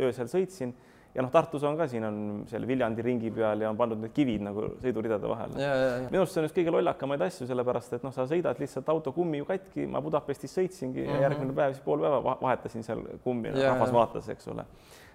[0.03, 0.73] öösel sõitsin
[1.13, 2.17] ja noh, Tartus on ka, siin on
[2.49, 5.69] seal Viljandi ringi peal ja on pandud need kivid nagu sõiduridade vahele.
[6.09, 9.13] minu arust see on üks kõige lollakamaid asju, sellepärast et noh, sa sõidad lihtsalt auto
[9.15, 11.09] kummi ju katki, ma Budapestis sõitsingi mm -hmm.
[11.09, 11.23] ja mhm.
[11.27, 14.65] järgmine päev siis pool päeva vahetasin seal kummi, rahvas vaatas, eks ole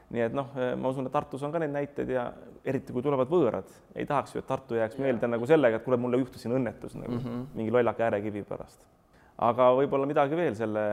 [0.08, 2.30] nii et noh, ma usun, et Tartus on ka neid näiteid ja
[2.64, 5.98] eriti kui tulevad võõrad, ei tahaks ju, et Tartu jääks meelde nagu sellega, et kuule,
[6.00, 7.44] mulle juhtus siin õnnetus nagu mm -hmm.
[7.54, 8.86] mingi lollaka äärekivi pärast
[9.38, 10.84] aga võib-olla midagi veel selle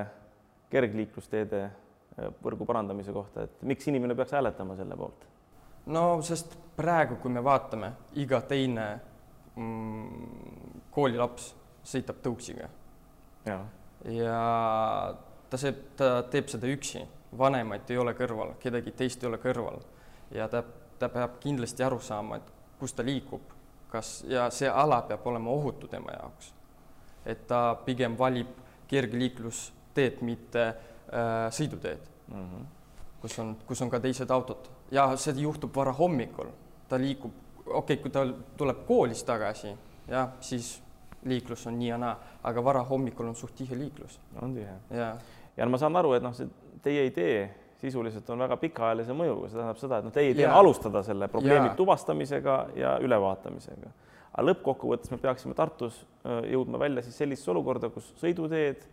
[0.71, 5.27] kergliiklusteede äh, võrgu parandamise kohta, et miks inimene peaks hääletama selle poolt?
[5.85, 8.87] no sest praegu, kui me vaatame, iga teine
[9.55, 11.53] mm, koolilaps
[11.85, 12.69] sõidab tõuksiga.
[14.09, 14.39] ja
[15.49, 17.03] ta see, ta teeb seda üksi,
[17.37, 19.81] vanemaid ei ole kõrval, kedagi teist ei ole kõrval
[20.33, 20.63] ja ta,
[20.99, 23.53] ta peab kindlasti aru saama, et kus ta liigub,
[23.91, 26.53] kas ja see ala peab olema ohutu tema jaoks.
[27.25, 28.47] Et ta pigem valib
[28.87, 32.65] kergliiklusteed, mitte äh, sõiduteed mm, -hmm.
[33.21, 36.49] kus on, kus on ka teised autod ja see juhtub varahommikul,
[36.89, 37.33] ta liigub,
[37.65, 38.25] okei okay,, kui ta
[38.57, 39.73] tuleb koolist tagasi,
[40.07, 40.81] jah, siis
[41.25, 44.19] liiklus on nii ja naa, aga varahommikul on suht tihe liiklus.
[44.41, 44.73] on tihe.
[44.89, 45.15] ja,
[45.57, 46.49] ja ma saan aru, et noh, see
[46.85, 47.49] teie idee
[47.81, 51.27] sisuliselt on väga pikaajalise mõjuga, see tähendab seda, et noh, teie idee on alustada selle
[51.31, 51.75] probleemi ja.
[51.77, 53.91] tuvastamisega ja ülevaatamisega.
[54.35, 58.83] Aga lõppkokkuvõttes me peaksime Tartus äh, jõudma välja siis sellisesse olukorda, kus sõiduteed,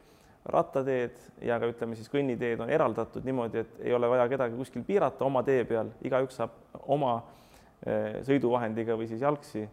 [0.55, 4.87] rattateed ja ka ütleme siis kõnniteed on eraldatud niimoodi, et ei ole vaja kedagi kuskil
[4.87, 9.67] piirata oma tee peal, igaüks saab oma äh, sõiduvahendiga või siis jalgsi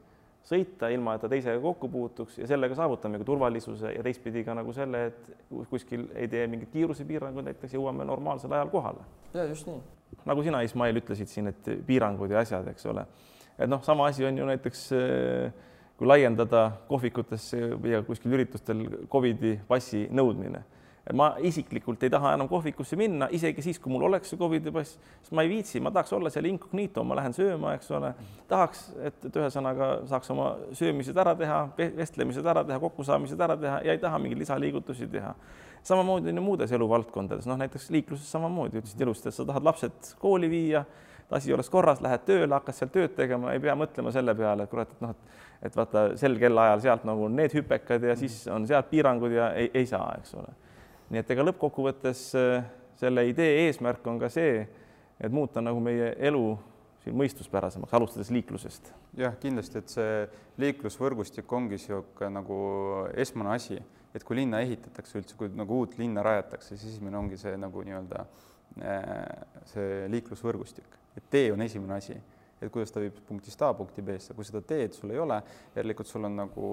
[0.50, 4.74] sõita, ilma et ta teisega kokku puutuks ja sellega saavutamegi turvalisuse ja teistpidi ka nagu
[4.74, 9.06] selle, et kuskil ei tee mingit kiirusepiiranguid, näiteks jõuame normaalsel ajal kohale.
[9.34, 9.82] ja just nii.
[10.26, 13.06] nagu sina, Ismail, ütlesid siin, et piirangud ja asjad, eks ole.
[13.60, 14.90] Et noh, sama asi on ju näiteks
[16.00, 17.60] kui laiendada kohvikutesse
[17.92, 20.64] ja kuskil üritustel Covidi passi nõudmine
[21.16, 24.98] ma isiklikult ei taha enam kohvikusse minna, isegi siis, kui mul oleks see Covidi pass,
[25.24, 28.12] sest ma ei viitsi, ma tahaks olla seal incognito, ma lähen sööma, eks ole,
[28.50, 31.64] tahaks, et, et ühesõnaga saaks oma söömised ära teha,
[31.98, 35.34] vestlemised ära teha, kokkusaamised ära teha ja ei taha mingeid lisaliigutusi teha.
[35.84, 40.14] samamoodi on ju muudes eluvaldkondades, noh näiteks liikluses samamoodi, ütlesid ilusti, et sa tahad lapsed
[40.22, 40.84] kooli viia,
[41.32, 44.72] asi oleks korras, lähed tööle, hakkad seal tööd tegema, ei pea mõtlema selle peale, et
[44.72, 45.38] kurat, et noh, et
[45.68, 49.68] et vaata sel kellaajal sealt nagu need hüpekad ja siis on sealt piirangud ja ei,
[49.76, 50.54] ei saa, eks ole
[51.10, 52.66] nii et ega lõppkokkuvõttes äh,
[53.00, 54.62] selle idee eesmärk on ka see,
[55.20, 56.44] et muuta nagu meie elu
[57.04, 58.92] siin mõistuspärasemaks, alustades liiklusest.
[59.18, 60.12] jah, kindlasti, et see
[60.62, 62.60] liiklusvõrgustik ongi niisugune nagu
[63.18, 63.80] esmane asi,
[64.14, 67.84] et kui linna ehitatakse üldse, kui nagu uut linna rajatakse, siis esimene ongi see nagu
[67.88, 68.26] nii-öelda
[69.70, 72.16] see liiklusvõrgustik, et tee on esimene asi,
[72.60, 75.40] et kuidas ta viib punktist A punkti B-sse, kui seda teed sul ei ole,
[75.76, 76.70] järelikult sul on nagu,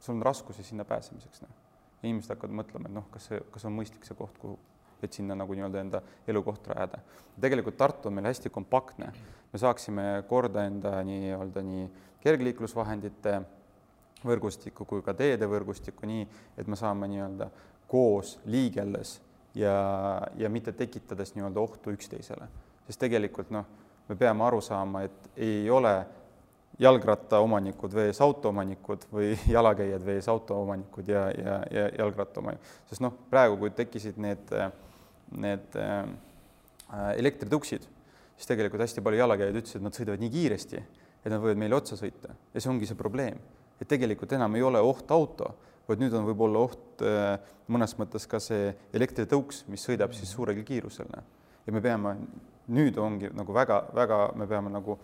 [0.00, 1.58] sul on raskusi sinna pääsemiseks, noh.
[2.02, 4.56] Inimesed hakkavad mõtlema, et noh, kas see, kas on mõistlik see koht, kuhu,
[5.02, 6.98] et sinna nagu nii-öelda enda elukoht rajada.
[7.40, 9.12] tegelikult Tartu on meil hästi kompaktne,
[9.52, 11.84] me saaksime korda enda nii-öelda nii
[12.22, 13.40] kergliiklusvahendite
[14.26, 16.26] võrgustikku kui ka teede võrgustikku nii,
[16.58, 17.50] et me saame nii-öelda
[17.90, 19.20] koos liigeldes
[19.54, 19.76] ja,
[20.36, 22.48] ja mitte tekitades nii-öelda ohtu üksteisele,
[22.86, 23.68] sest tegelikult noh,
[24.08, 25.94] me peame aru saama, et ei ole
[26.80, 33.72] jalgrattaomanikud vees autoomanikud või jalakäijad vees autoomanikud ja, ja, ja jalgrattaomanikud, sest noh, praegu, kui
[33.76, 34.52] tekkisid need,
[35.36, 36.04] need äh,
[37.16, 37.88] elektritõuksid,
[38.36, 40.84] siis tegelikult hästi palju jalakäijaid ütlesid, et nad sõidavad nii kiiresti,
[41.22, 42.34] et nad võivad meile otsa sõita.
[42.54, 43.38] Ja see ongi see probleem,
[43.80, 45.52] et tegelikult enam ei ole oht auto,
[45.92, 47.36] vaid nüüd on võib-olla oht äh,
[47.72, 51.10] mõnes mõttes ka see elektritõuks, mis sõidab siis suurel kiirusel.
[51.66, 52.16] ja me peame,
[52.72, 54.98] nüüd ongi nagu väga-väga, me peame nagu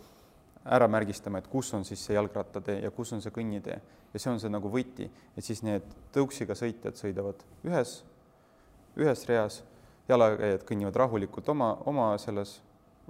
[0.69, 3.79] ära märgistama, et kus on siis see jalgrattatee ja kus on see kõnnitee
[4.13, 8.03] ja see on see nagu võti, et siis need tõuksiga sõitjad sõidavad ühes,
[8.99, 9.63] ühes reas,
[10.09, 12.59] jalakäijad kõnnivad rahulikult oma, oma selles,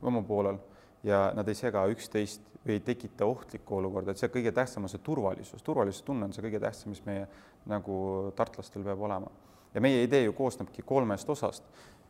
[0.03, 0.59] oma poolel
[1.07, 4.92] ja nad ei sega üksteist või ei tekita ohtlikku olukorda, et see kõige tähtsam on
[4.92, 7.29] see turvalisus, turvalisuse tunne on see kõige tähtsam, mis meie
[7.71, 7.99] nagu
[8.37, 9.31] tartlastel peab olema.
[9.75, 11.64] ja meie idee ju koosnebki kolmest osast.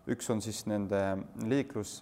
[0.08, 1.00] Üks on siis nende
[1.44, 1.98] liiklus,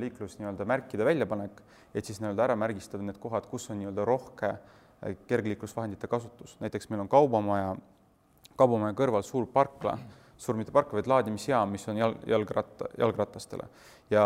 [0.00, 1.60] liiklus nii-öelda märkide väljapanek,
[1.94, 4.58] et siis nii-öelda ära märgistada need kohad, kus on nii-öelda rohke äh,
[5.26, 7.74] kergliiklusvahendite kasutus, näiteks meil on kaubamaja,
[8.56, 9.96] kaubamaja kõrval suur parkla,
[10.40, 13.68] suur mitte parkla, vaid laadimisjaam, mis on jalg, jalgratta, jalgratastele.
[14.10, 14.24] Ja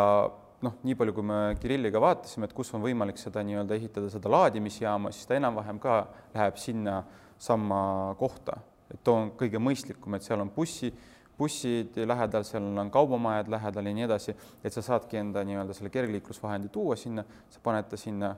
[0.65, 4.33] noh, nii palju, kui me Kirilliga vaatasime, et kus on võimalik seda nii-öelda ehitada, seda
[4.33, 6.03] laadimisjaama, siis ta enam-vähem ka
[6.35, 7.01] läheb sinna
[7.41, 7.81] samma
[8.21, 8.59] kohta,
[8.91, 10.93] et too on kõige mõistlikum, et seal on bussi
[11.41, 15.93] bussid lähedal, seal on kaubamajad lähedal ja nii edasi, et sa saadki enda nii-öelda selle
[15.93, 18.35] kergliiklusvahendi tuua sinna, sa paned ta sinna,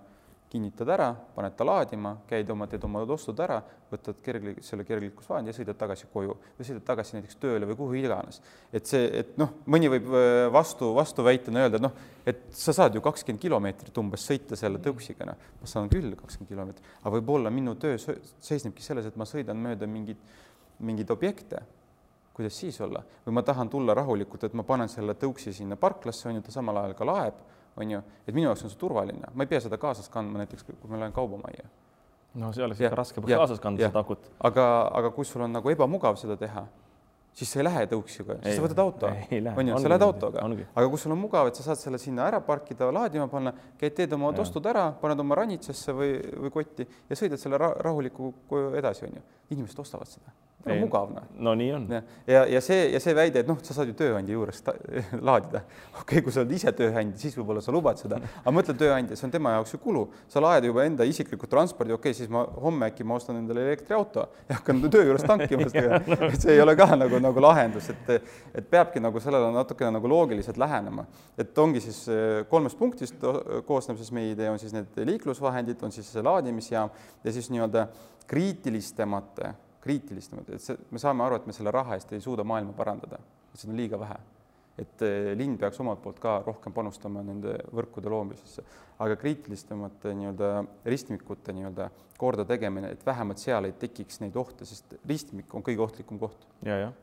[0.52, 3.56] kinnitad ära, paned ta laadima, käid oma, teed oma ostud ära,
[3.92, 7.96] võtad kergli-, selle kergliiklusvahendi ja sõidad tagasi koju või sõidad tagasi näiteks tööle või kuhu
[8.02, 8.42] iganes.
[8.72, 11.94] et see, et noh, mõni võib äh, vastu, vastuväitena öelda, et noh,
[12.28, 16.52] et sa saad ju kakskümmend kilomeetrit umbes sõita selle tõuksiga, noh, ma saan küll kakskümmend
[16.52, 20.20] kilomeetrit, aga võib-olla minu töö seisnebki selles, et ma sõidan mööda mingeid,
[20.84, 21.64] mingeid objekte.
[22.32, 26.30] Kuidas siis olla, või ma tahan tulla rahulikult, et ma panen selle tõuksi sinna parklasse,
[26.30, 27.42] on ju, ta samal ajal ka laeb,
[27.76, 30.66] on ju, et minu jaoks on see turvaline, ma ei pea seda kaasas kandma näiteks,
[30.68, 31.64] kui ma lähen kaubamajja.
[32.42, 33.92] no see oleks ikka raske kaasas kanda jah.
[33.92, 34.30] seda akut.
[34.40, 34.66] aga,
[35.00, 36.66] aga kui sul on nagu ebamugav seda teha,
[37.32, 40.86] siis sa ei lähe tõuksiga, siis sa võtad auto, on ju, sa lähed autoga aga
[40.92, 44.12] kui sul on mugav, et sa saad selle sinna ära parkida, laadima panna, käid, teed
[44.16, 44.42] oma Jah.
[44.42, 49.08] tostud ära, paned oma ranitsasse või, või kotti ja sõidad selle ra rahuliku koju edasi,
[49.08, 49.24] on ju.
[49.56, 50.34] inimesed ostavad seda,
[50.66, 50.78] Ei.
[50.78, 51.86] mugav noh no nii on.
[51.90, 54.60] ja, ja, ja see ja see väide, et noh, sa saad ju tööandja juures
[55.28, 55.64] laadida.
[55.90, 59.18] okei okay,, kui sa oled ise tööandja, siis võib-olla sa lubad seda, aga mõtle tööandja,
[59.18, 62.30] see on tema jaoks ju kulu, sa laed juba enda isikliku transpordi, okei okay,, siis
[62.32, 65.98] ma homme äkki ma ostan endale elektriauto ja hakkan töö juures tankima seda,
[66.36, 68.14] see ei ole ka nagu, nagu lahendus, et
[68.54, 71.06] et peabki nagu sellele natukene nagu loogiliselt lähenema,
[71.38, 73.26] et ongi siis eh, kolmest punktist
[73.66, 76.92] koosneb siis meie idee, on siis need liiklusvahendid, on siis see laadimisjaam
[77.24, 77.88] ja siis nii-öelda
[79.82, 82.74] kriitilisemate kriitilistemad, et see, me saame aru, et me selle raha eest ei suuda maailma
[82.76, 83.18] parandada,
[83.52, 84.20] et seda on liiga vähe.
[84.72, 88.62] et eh, linn peaks omalt poolt ka rohkem panustama nende võrkude loomisesse,
[89.04, 90.48] aga kriitilisemate nii-öelda
[90.88, 95.84] ristmikute nii-öelda korda tegemine, et vähemalt seal ei tekiks neid ohte, sest ristmik on kõige
[95.84, 96.46] ohtlikum koht.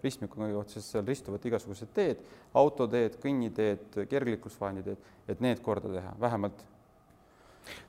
[0.01, 2.25] ristmik on kõige oht, sest seal ristuvad igasugused teed,
[2.57, 6.65] autoteed, kõnniteed, kergliiklusvahenditeed, et need korda teha, vähemalt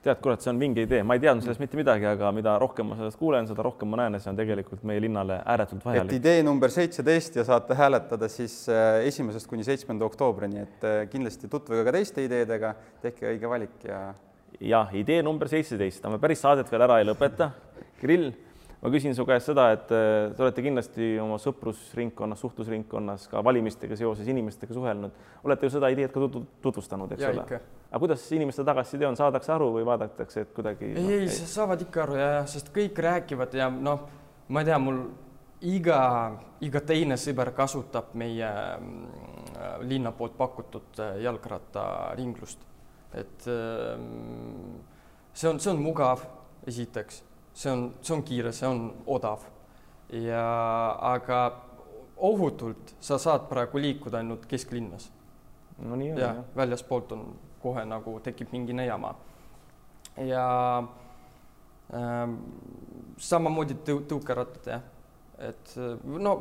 [0.05, 2.91] tead, kurat, see on vinge idee, ma ei teadnud sellest mitte midagi, aga mida rohkem
[2.91, 5.89] ma sellest kuulen, seda rohkem ma näen, et see on tegelikult meie linnale ääretult et
[5.91, 6.17] vajalik.
[6.21, 11.51] idee number seitseteist ja saate hääletada siis äh, esimesest kuni seitsmenda oktoobrini, et äh, kindlasti
[11.53, 14.03] tutvuge ka teiste ideedega, tehke õige valik ja
[14.61, 17.53] jah, idee number seitseteist, aga me päris saadet veel ära ei lõpeta.
[18.01, 18.33] Grill,
[18.81, 23.99] ma küsin su käest seda, et äh, te olete kindlasti oma sõprusringkonnas, suhtlusringkonnas ka valimistega
[23.99, 27.45] seoses inimestega suhelnud, olete ju seda ideed ka tutvu- tutvustanud, eks ja ole?
[27.91, 32.07] aga kuidas inimeste tagasiside on, saadakse aru või vaadatakse, et kuidagi ei, ei, saavad ikka
[32.07, 34.07] aru ja, sest kõik räägivad ja noh,
[34.49, 35.03] ma ei tea, mul
[35.67, 36.01] iga,
[36.65, 42.65] iga teine sõber kasutab meie mm, linna poolt pakutud äh, jalgrattaringlust.
[43.13, 44.81] et ähm,
[45.35, 46.23] see on, see on mugav,
[46.67, 47.25] esiteks,
[47.61, 49.45] see on, see on kiire, see on odav.
[50.11, 50.45] Ja
[51.13, 51.41] aga
[52.17, 55.11] ohutult sa saad praegu liikuda ainult kesklinnas.
[55.81, 56.41] No nii on ja jah.
[56.57, 57.27] väljaspoolt on
[57.63, 59.15] kohe nagu tekib mingi nõiamaa.
[60.27, 60.45] ja
[61.95, 62.35] ähm,
[63.17, 64.83] samamoodi tõu-, tõukerattad jah,
[65.39, 65.95] et äh,
[66.27, 66.35] no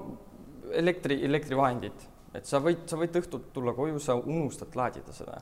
[0.74, 5.40] elektri, elektrivahendid, et sa võid, sa võid õhtul tulla koju, sa unustad laadida seda,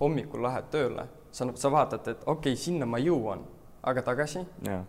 [0.00, 3.44] hommikul lähed tööle, sa, sa vaatad, et okei okay,, sinna ma jõuan,
[3.86, 4.44] aga tagasi?
[4.66, 4.82] Ja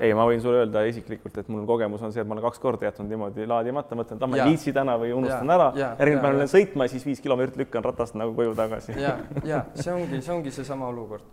[0.00, 2.60] ei, ma võin sulle öelda isiklikult, et mul kogemus on see, et ma olen kaks
[2.62, 5.68] korda jätnud niimoodi laadimata, mõtlen, et ah, ma ei viitsi täna või unustan Jaa, ära,
[5.98, 8.96] järgmine päev lähen sõitma ja siis viis kilomeetrit lükkan ratast nagu koju tagasi.
[9.00, 9.16] ja,
[9.48, 11.26] ja see ongi, see ongi seesama olukord,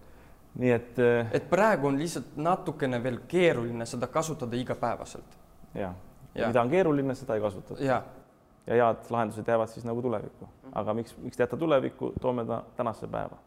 [0.59, 5.37] nii et eh, et praegu on lihtsalt natukene veel keeruline seda kasutada igapäevaselt.
[5.77, 5.93] Jah,
[6.33, 6.47] Jaa.
[6.49, 8.01] mida on keeruline, seda ei kasutata ja
[8.69, 13.07] ja head lahendused jäävad siis nagu tulevikku, aga miks, miks jätta tulevikku, toome ta tänasesse
[13.07, 13.37] päeva.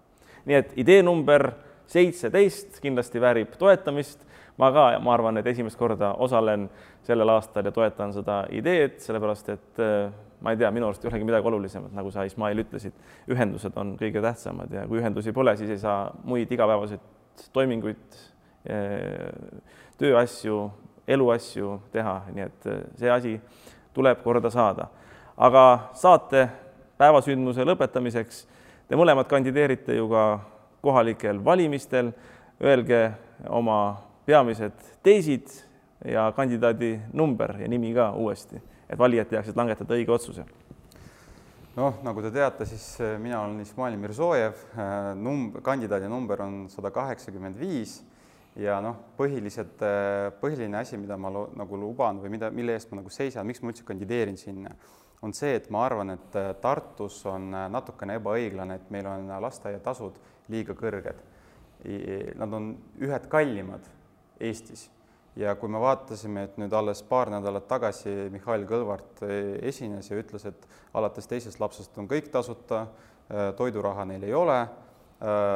[0.45, 1.53] nii et idee number
[1.93, 4.27] seitseteist kindlasti väärib toetamist.
[4.59, 6.67] ma ka, ma arvan, et esimest korda osalen
[7.03, 10.11] sellel aastal ja toetan seda ideed, sellepärast et eh,
[10.45, 12.93] ma ei tea, minu arust ei olegi midagi olulisemat, nagu sa, Ismail, ütlesid.
[13.33, 18.21] ühendused on kõige tähtsamad ja kui ühendusi pole, siis ei saa muid igapäevaseid toiminguid,
[19.99, 20.59] tööasju,
[21.09, 23.37] eluasju teha, nii et eh, see asi
[23.95, 24.89] tuleb korda saada.
[25.37, 26.49] aga saate
[27.01, 28.45] päevasündmuse lõpetamiseks
[28.89, 30.25] te mõlemad kandideerite ju ka
[30.83, 32.13] kohalikel valimistel.
[32.63, 33.13] Öelge
[33.51, 35.49] oma peamised teesid
[36.07, 40.45] ja kandidaadi number ja nimi ka uuesti, et valijad teaksid langetada õige otsuse.
[41.77, 44.59] noh, nagu te teate, siis äh, mina olen Ismail Mirzojev,
[45.17, 48.03] numb-, kandidaadi number on sada kaheksakümmend viis
[48.57, 49.81] ja noh, põhiliselt,
[50.41, 53.63] põhiline asi, mida ma lo, nagu luban või mida, mille eest ma nagu seisan, miks
[53.63, 54.75] ma üldse kandideerin sinna,
[55.23, 59.31] on see, et ma arvan, et äh, Tartus on äh, natukene ebaõiglane, et meil on
[59.45, 60.19] lasteaiatasud
[60.53, 61.23] liiga kõrged.
[62.39, 63.89] Nad on ühed kallimad
[64.43, 64.89] Eestis.
[65.37, 70.19] Ja kui me vaatasime, et nüüd alles paar nädalat tagasi Mihhail Kõlvart eh, esines ja
[70.21, 72.85] ütles, et alates teisest lapsest on kõik tasuta,
[73.57, 74.59] toiduraha neil ei ole,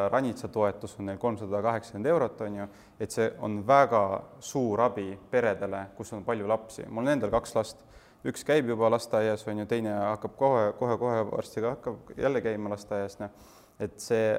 [0.08, 2.66] ranitsa toetus on neil kolmsada kaheksakümmend eurot, on ju,
[3.00, 4.02] et see on väga
[4.40, 7.82] suur abi peredele, kus on palju lapsi, mul on endal kaks last,
[8.26, 12.70] üks käib juba lasteaias, on ju, teine hakkab kohe, kohe-kohe varsti ka hakkab jälle käima
[12.72, 13.34] lasteaias, noh,
[13.82, 14.30] et see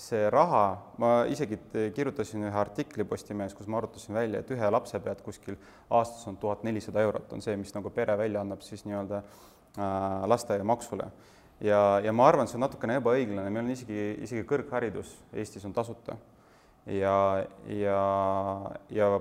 [0.00, 0.64] see raha,
[1.00, 1.58] ma isegi
[1.94, 5.56] kirjutasin ühe artikli Postimehes, kus ma arvutasin välja, et ühe lapse pealt kuskil
[5.90, 10.26] aastas on tuhat nelisada eurot, on see, mis nagu pere välja annab siis nii-öelda äh,
[10.32, 11.10] lasteaiamaksule.
[11.60, 15.72] ja, ja ma arvan, see on natukene ebaõiglane, meil on isegi, isegi kõrgharidus Eestis on
[15.76, 16.18] tasuta.
[16.86, 17.16] ja,
[17.66, 18.02] ja,
[18.90, 19.14] ja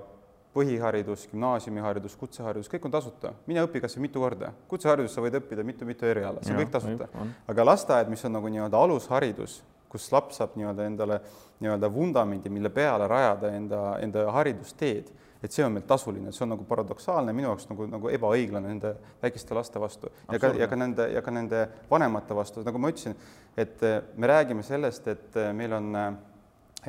[0.56, 3.34] põhiharidus, gümnaasiumiharidus, kutseharidus, kõik on tasuta.
[3.48, 4.54] mine õpi kas või mitu korda.
[4.72, 7.08] kutsehariduses sa võid õppida mitu-mitu eriala, see on kõik tasuta.
[7.48, 9.62] aga lasteaed, mis on nagu nii-öelda alusharidus,
[9.96, 11.20] kus laps saab nii-öelda endale
[11.64, 15.12] nii-öelda vundamendi, mille peale rajada enda, enda haridusteed,
[15.44, 18.92] et see on meil tasuline, see on nagu paradoksaalne, minu jaoks nagu, nagu ebaõiglane nende
[19.22, 20.12] väikeste laste vastu.
[20.32, 23.16] Ja ka, ja ka nende, ja ka nende vanemate vastu, nagu ma ütlesin,
[23.56, 26.10] et eh, me räägime sellest, et eh, meil on eh,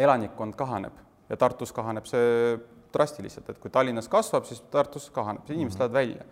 [0.06, 2.56] elanikkond kahaneb ja Tartus kahaneb see
[2.94, 5.94] drastiliselt, et kui Tallinnas kasvab, siis Tartus kahaneb, inimesed mm -hmm.
[5.94, 6.24] lähevad välja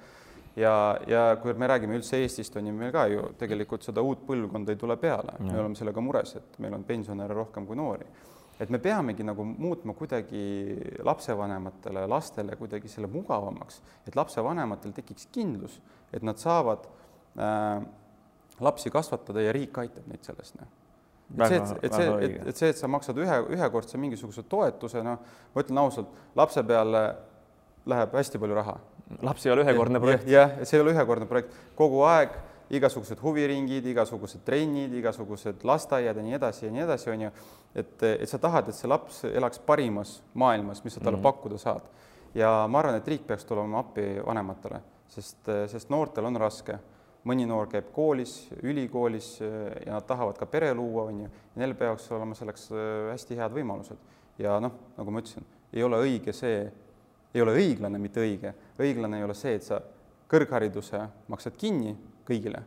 [0.57, 4.23] ja, ja kui me räägime üldse Eestist, on ju meil ka ju tegelikult seda uut
[4.27, 8.07] põlvkonda ei tule peale, me oleme sellega mures, et meil on pensionäre rohkem kui noori.
[8.61, 15.81] et me peamegi nagu muutma kuidagi lapsevanematele, lastele kuidagi selle mugavamaks, et lapsevanematel tekiks kindlus,
[16.13, 16.87] et nad saavad
[17.35, 17.83] äh,
[18.61, 20.71] lapsi kasvatada ja riik aitab neid selles, noh.
[21.35, 25.03] Et see, et, et see, et, et see, et sa maksad ühe, ühekordse mingisuguse toetuse,
[25.03, 25.23] noh,
[25.55, 27.01] ma ütlen ausalt, lapse peale
[27.91, 28.77] läheb hästi palju raha
[29.23, 30.29] laps ei ole ühekordne projekt.
[30.29, 32.35] jah, see ei ole ühekordne projekt, kogu aeg
[32.75, 37.31] igasugused huviringid, igasugused trennid, igasugused lasteaiad ja nii edasi ja nii edasi, on ju.
[37.75, 41.37] et, et sa tahad, et see laps elaks parimas maailmas, mis sa talle mm -hmm.
[41.37, 41.83] pakkuda saad.
[42.35, 46.79] ja ma arvan, et riik peaks tulema appi vanematele, sest, sest noortel on raske.
[47.25, 49.41] mõni noor käib koolis, ülikoolis
[49.87, 53.37] ja nad tahavad ka pere luua, on ju, ja neil peaks olema selleks äh, hästi
[53.37, 53.97] head võimalused.
[54.39, 56.73] ja noh, nagu ma ütlesin, ei ole õige see
[57.35, 58.55] ei ole õiglane, mitte õige.
[58.79, 59.81] õiglane ei ole see, et sa
[60.31, 61.95] kõrghariduse maksad kinni
[62.27, 62.63] kõigile,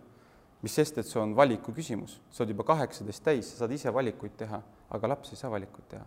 [0.62, 3.94] mis sest, et see on valiku küsimus, sa oled juba kaheksateist täis, sa saad ise
[3.94, 4.62] valikuid teha,
[4.94, 6.06] aga laps ei saa valikuid teha.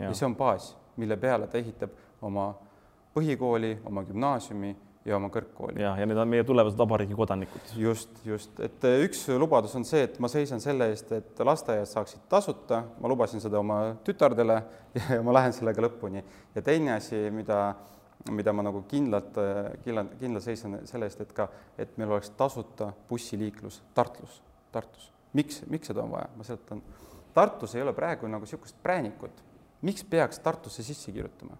[0.00, 2.52] ja see on baas, mille peale ta ehitab oma
[3.14, 5.80] põhikooli, oma gümnaasiumi ja oma kõrgkooli.
[5.80, 7.72] ja, ja need on meie tulevased vabariigi kodanikud.
[7.80, 11.88] just, just, et äh, üks lubadus on see, et ma seisan selle eest, et lasteaiad
[11.88, 14.58] saaksid tasuta, ma lubasin seda oma tütardele
[15.14, 16.24] ja ma lähen sellega lõpuni.
[16.54, 17.62] ja teine asi, mida,
[18.30, 21.48] mida ma nagu kindlalt, äh, kindlalt, kindlalt seisan selle eest, et ka,
[21.80, 25.10] et meil oleks tasuta bussiliiklus Tartlus, Tartus.
[25.32, 26.84] miks, miks seda on vaja, ma seletan.
[27.32, 29.44] Tartus ei ole praegu nagu niisugust präänikut.
[29.80, 31.56] miks peaks Tartusse sisse kirjutama?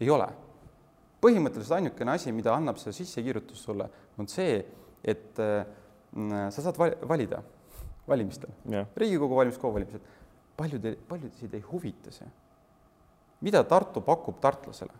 [0.00, 0.28] ei ole
[1.22, 3.88] põhimõtteliselt ainukene asi, mida annab see sissekirjutus sulle,
[4.20, 4.60] on see,
[5.04, 5.64] et äh,
[6.50, 7.42] sa saad valida
[8.08, 10.12] valimistel yeah., Riigikogu valimised, KOV valimised.
[10.56, 12.28] paljud, paljusid ei huvita see.
[13.40, 14.94] mida Tartu pakub tartlasele?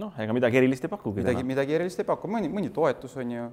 [0.00, 1.22] noh, ega midagi erilist ei pakugi.
[1.22, 3.48] midagi, midagi erilist ei paku, mõni, mõni toetus on ju,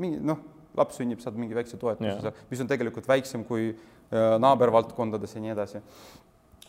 [0.00, 0.40] mingi noh,
[0.74, 5.52] laps sünnib, saad mingi väikse toetuse mis on tegelikult väiksem kui äh, naabervaldkondades ja nii
[5.54, 5.82] edasi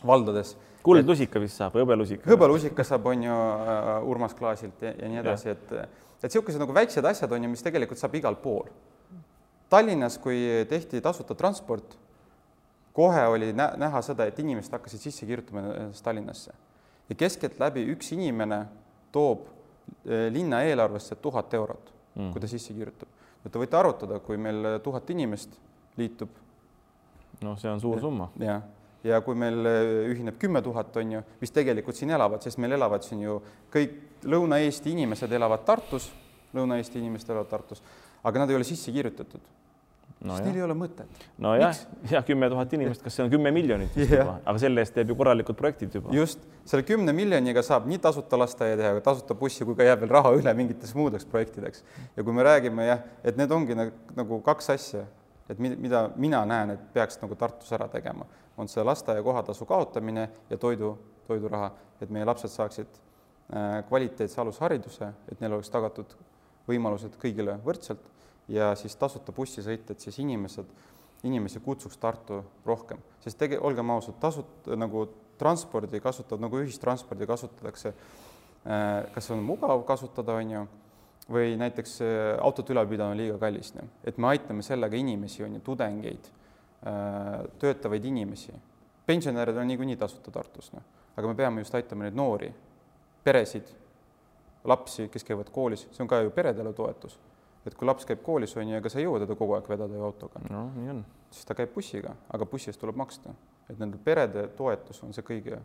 [0.06, 0.56] valdades.
[0.86, 2.28] kuldlusika vist saab, hõbelusika.
[2.30, 6.74] hõbelusika saab, on ju uh, Urmas Klaasilt ja, ja nii edasi, et et niisugused nagu
[6.74, 8.70] väiksed asjad on ju, mis tegelikult saab igal pool.
[9.70, 10.38] Tallinnas, kui
[10.70, 11.96] tehti tasuta transport,
[12.96, 16.54] kohe oli nä näha seda, et inimesed hakkasid sisse kirjutama ennast Tallinnasse
[17.08, 18.64] ja keskeltläbi üks inimene
[19.14, 19.44] toob
[20.06, 23.08] eh, linna eelarvesse tuhat eurot mm., kui ta sisse kirjutab.
[23.44, 25.58] et te võite arvutada, kui meil tuhat inimest
[25.96, 26.30] liitub.
[27.42, 28.30] noh, see on suur summa.
[28.40, 28.62] jah
[29.06, 32.76] ja kui meil äh, ühineb kümme tuhat, on ju, mis tegelikult siin elavad, sest meil
[32.76, 33.40] elavad siin ju
[33.72, 36.08] kõik Lõuna-Eesti inimesed elavad Tartus,
[36.56, 37.84] Lõuna-Eesti inimesed elavad Tartus,
[38.26, 39.44] aga nad ei ole sisse kirjutatud
[40.20, 40.36] no.
[40.36, 41.26] sest neil ei ole mõtet.
[41.42, 41.76] nojah,
[42.10, 44.12] ja kümme tuhat inimest, kas see on kümme miljonit yeah.
[44.20, 46.12] juba, aga selle eest teeb ju korralikud projektid juba.
[46.16, 50.14] just, selle kümne miljoniga saab nii tasuta lasteaia teha, tasuta bussi, kui ka jääb veel
[50.16, 51.84] raha üle mingiteks muudeks projektideks.
[52.16, 55.04] ja kui me räägime jah, et need ongi nagu, nagu kaks asja,
[55.48, 60.28] et mida mina näen, et peaks nagu Tartus ära tegema on see lasteaia kohatasu kaotamine
[60.50, 66.16] ja toidu, toiduraha, et meie lapsed saaksid äh, kvaliteetse alushariduse, et neil oleks tagatud
[66.68, 68.08] võimalused kõigile võrdselt
[68.48, 70.70] ja siis tasuta bussisõit, et siis inimesed,
[71.26, 75.06] inimesi kutsuks Tartu rohkem, sest tege-, olgem ausad, tasut-, nagu
[75.38, 80.66] transpordi kasutavad, nagu ühistranspordi kasutatakse, äh, kas on mugav kasutada, on ju,
[81.32, 85.44] või näiteks äh, autot ülal pidada on liiga kallis, noh, et me aitame sellega inimesi,
[85.44, 86.32] on ju, tudengeid
[86.86, 88.52] Äh, töötavaid inimesi.
[89.06, 90.82] pensionärid on niikuinii tasuta Tartus, noh,
[91.16, 92.50] aga me peame just aitama neid noori,
[93.24, 93.70] peresid,
[94.64, 97.18] lapsi, kes käivad koolis, see on ka ju peredele toetus.
[97.66, 99.94] et kui laps käib koolis, on ju, ega sa ei jõua teda kogu aeg vedada
[99.94, 100.42] ju autoga.
[100.50, 101.04] no nii on.
[101.30, 103.34] siis ta käib bussiga, aga bussi eest tuleb maksta.
[103.70, 105.58] et nende perede toetus on see kõige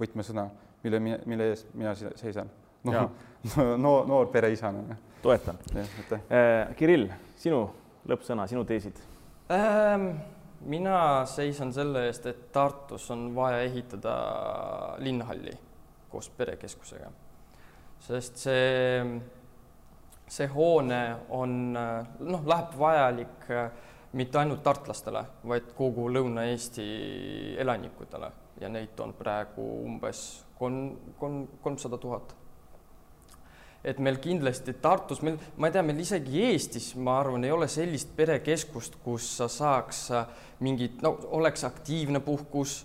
[0.00, 0.48] võtmesõna,
[0.82, 2.50] mille, mille eest mina seisan.
[2.84, 3.10] Noh,
[3.84, 4.96] no noor pereisana.
[5.22, 5.58] Toetan.
[5.76, 7.64] Äh, Kirill, sinu
[8.08, 9.00] lõppsõna, sinu teesid
[9.52, 10.14] ähm,?
[10.60, 14.14] mina seisan selle eest, et Tartus on vaja ehitada
[15.00, 15.54] linnahalli
[16.10, 17.08] koos perekeskusega,
[18.04, 19.04] sest see,
[20.28, 21.00] see hoone
[21.36, 23.48] on noh, läheb vajalik
[24.18, 26.86] mitte ainult tartlastele, vaid kogu Lõuna-Eesti
[27.62, 30.24] elanikudele ja neid on praegu umbes
[30.58, 32.34] kolm, kolm, kolmsada tuhat.
[33.84, 37.68] Et meil kindlasti Tartus, meil, ma ei tea, meil isegi Eestis, ma arvan, ei ole
[37.70, 40.26] sellist perekeskust, kus sa saaks äh,
[40.60, 42.82] mingit, no oleks aktiivne puhkus,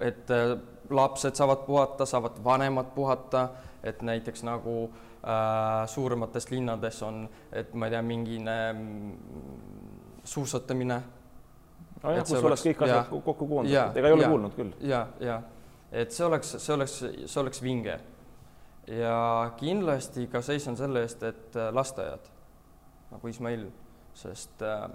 [0.00, 0.56] et äh,
[0.92, 3.48] lapsed saavad puhata, saavad vanemad puhata,
[3.82, 9.16] et näiteks nagu äh, suuremates linnades on, et ma ei tea, mingine mm,
[10.24, 11.00] suusatamine
[12.02, 13.22] nojah, kus oleks oleks- kõik asjad jaa.
[13.24, 14.30] kokku koondatud, ega ei ole jaa.
[14.36, 14.76] kuulnud küll.
[14.80, 15.40] ja, ja
[15.92, 16.96] et see oleks, see oleks,
[17.26, 17.98] see oleks vinge.
[18.86, 22.30] Ja kindlasti ka seisan selle eest, et äh, lasteaiad
[23.12, 23.66] nagu Ismail,
[24.16, 24.86] sest äh,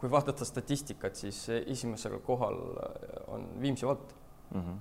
[0.00, 4.20] kui vaadata statistikat, siis esimesel kohal äh, on Viimsi vald,
[4.54, 4.76] Mm -hmm.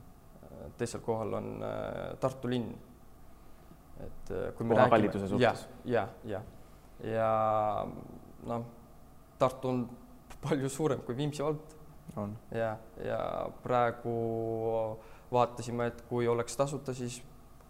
[0.77, 1.63] teisel kohal on
[2.19, 2.75] Tartu linn.
[3.99, 5.69] et kui me Koha räägime, kalliduse ja, suhtes.
[5.85, 6.41] ja, ja,
[7.03, 7.87] ja
[8.43, 8.65] noh,
[9.39, 9.89] Tartu on
[10.41, 11.59] palju suurem kui Viimsi vald
[12.15, 12.37] on.
[12.51, 14.99] ja, ja praegu
[15.31, 17.23] vaatasime, et kui oleks tasuta, siis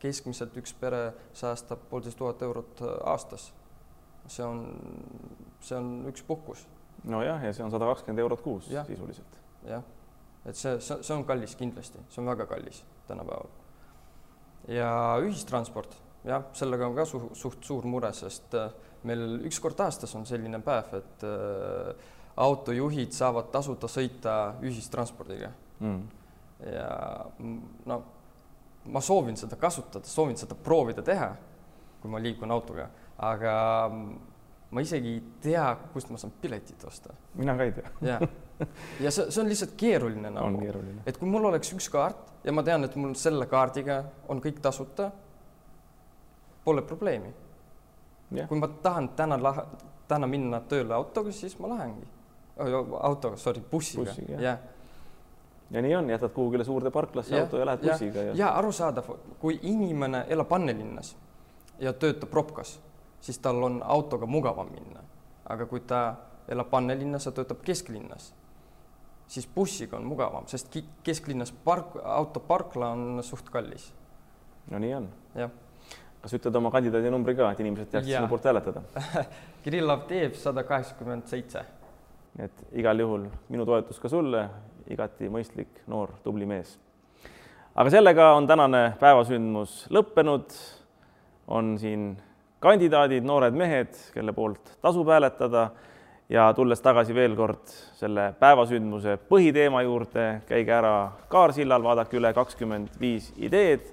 [0.04, 1.02] keskmiselt üks pere
[1.38, 3.52] säästab poolteist tuhat eurot aastas.
[4.28, 4.62] see on,
[5.60, 6.62] see on üks puhkus,
[7.04, 8.86] nojah, ja see on sada kakskümmend eurot kuus Jah.
[8.88, 9.40] sisuliselt.
[9.68, 9.84] jah.
[10.46, 13.52] et see, see, on kallis kindlasti, see on väga kallis tänapäeval.
[14.68, 14.90] ja
[15.24, 15.98] ühistransport,
[16.28, 18.72] jah, sellega on ka su suht suur mure, sest äh,
[19.04, 22.12] meil üks kord aastas on selline päev, et äh,
[22.44, 25.52] autojuhid saavad tasuta sõita ühistranspordiga
[25.84, 26.04] Mm.
[26.72, 27.96] ja m- no
[28.86, 31.30] ma soovin seda kasutada, soovin seda proovida teha,
[32.02, 32.90] kui ma liigun autoga,
[33.24, 33.54] aga
[33.92, 34.18] m-
[34.74, 37.14] ma isegi ei tea, kust ma saan piletit osta.
[37.40, 38.20] Mina ka ei tea, ja,
[39.00, 42.52] ja see, see on lihtsalt keeruline on nagu, et kui mul oleks üks kaart ja
[42.56, 45.12] ma tean, et mul selle kaardiga on kõik tasuta,
[46.64, 47.34] pole probleemi.
[48.34, 49.38] jah, kui ma tahan täna
[50.08, 52.06] täna minna tööle autoga, siis ma lähengi.
[53.00, 54.42] autoga, sorry, bussiga, jah.
[54.42, 54.58] jah
[55.74, 59.10] ja nii on, jätad kuhugile suurde parklasse auto ja lähed bussiga ja, ja arusaadav,
[59.40, 61.16] kui inimene elab Annelinnas
[61.80, 62.80] ja töötab Ropkas,
[63.22, 65.02] siis tal on autoga mugavam minna.
[65.50, 66.16] aga kui ta
[66.48, 68.34] elab Annelinnas ja töötab kesklinnas,
[69.28, 73.94] siis bussiga on mugavam, sest kesklinnas park, autoparkla on suht kallis.
[74.72, 75.10] no nii on.
[75.36, 75.52] jah,
[76.22, 78.84] kas ütled oma kandidaadi numbri ka, et inimesed teaksid sinu poolt hääletada?
[79.64, 81.66] Kirillov teeb sada kaheksakümmend seitse.
[82.40, 84.48] et igal juhul minu toetus ka sulle,
[84.92, 86.78] igati mõistlik, noor, tubli mees.
[87.76, 90.54] aga sellega on tänane päevasündmus lõppenud.
[91.48, 92.18] on siin
[92.60, 95.70] kandidaadid, noored mehed, kelle poolt tasub hääletada
[96.30, 97.68] ja tulles tagasi veel kord
[98.00, 103.86] selle päevasündmuse põhiteema juurde, käige ära Kaarsillal, vaadake üle kakskümmend viis ideed,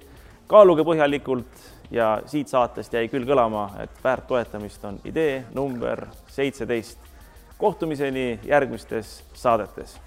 [0.50, 7.10] kaaluge põhjalikult ja siit saatest jäi küll kõlama, et väärt toetamist on idee number seitseteist
[7.58, 9.98] kohtumiseni järgmistes saadetes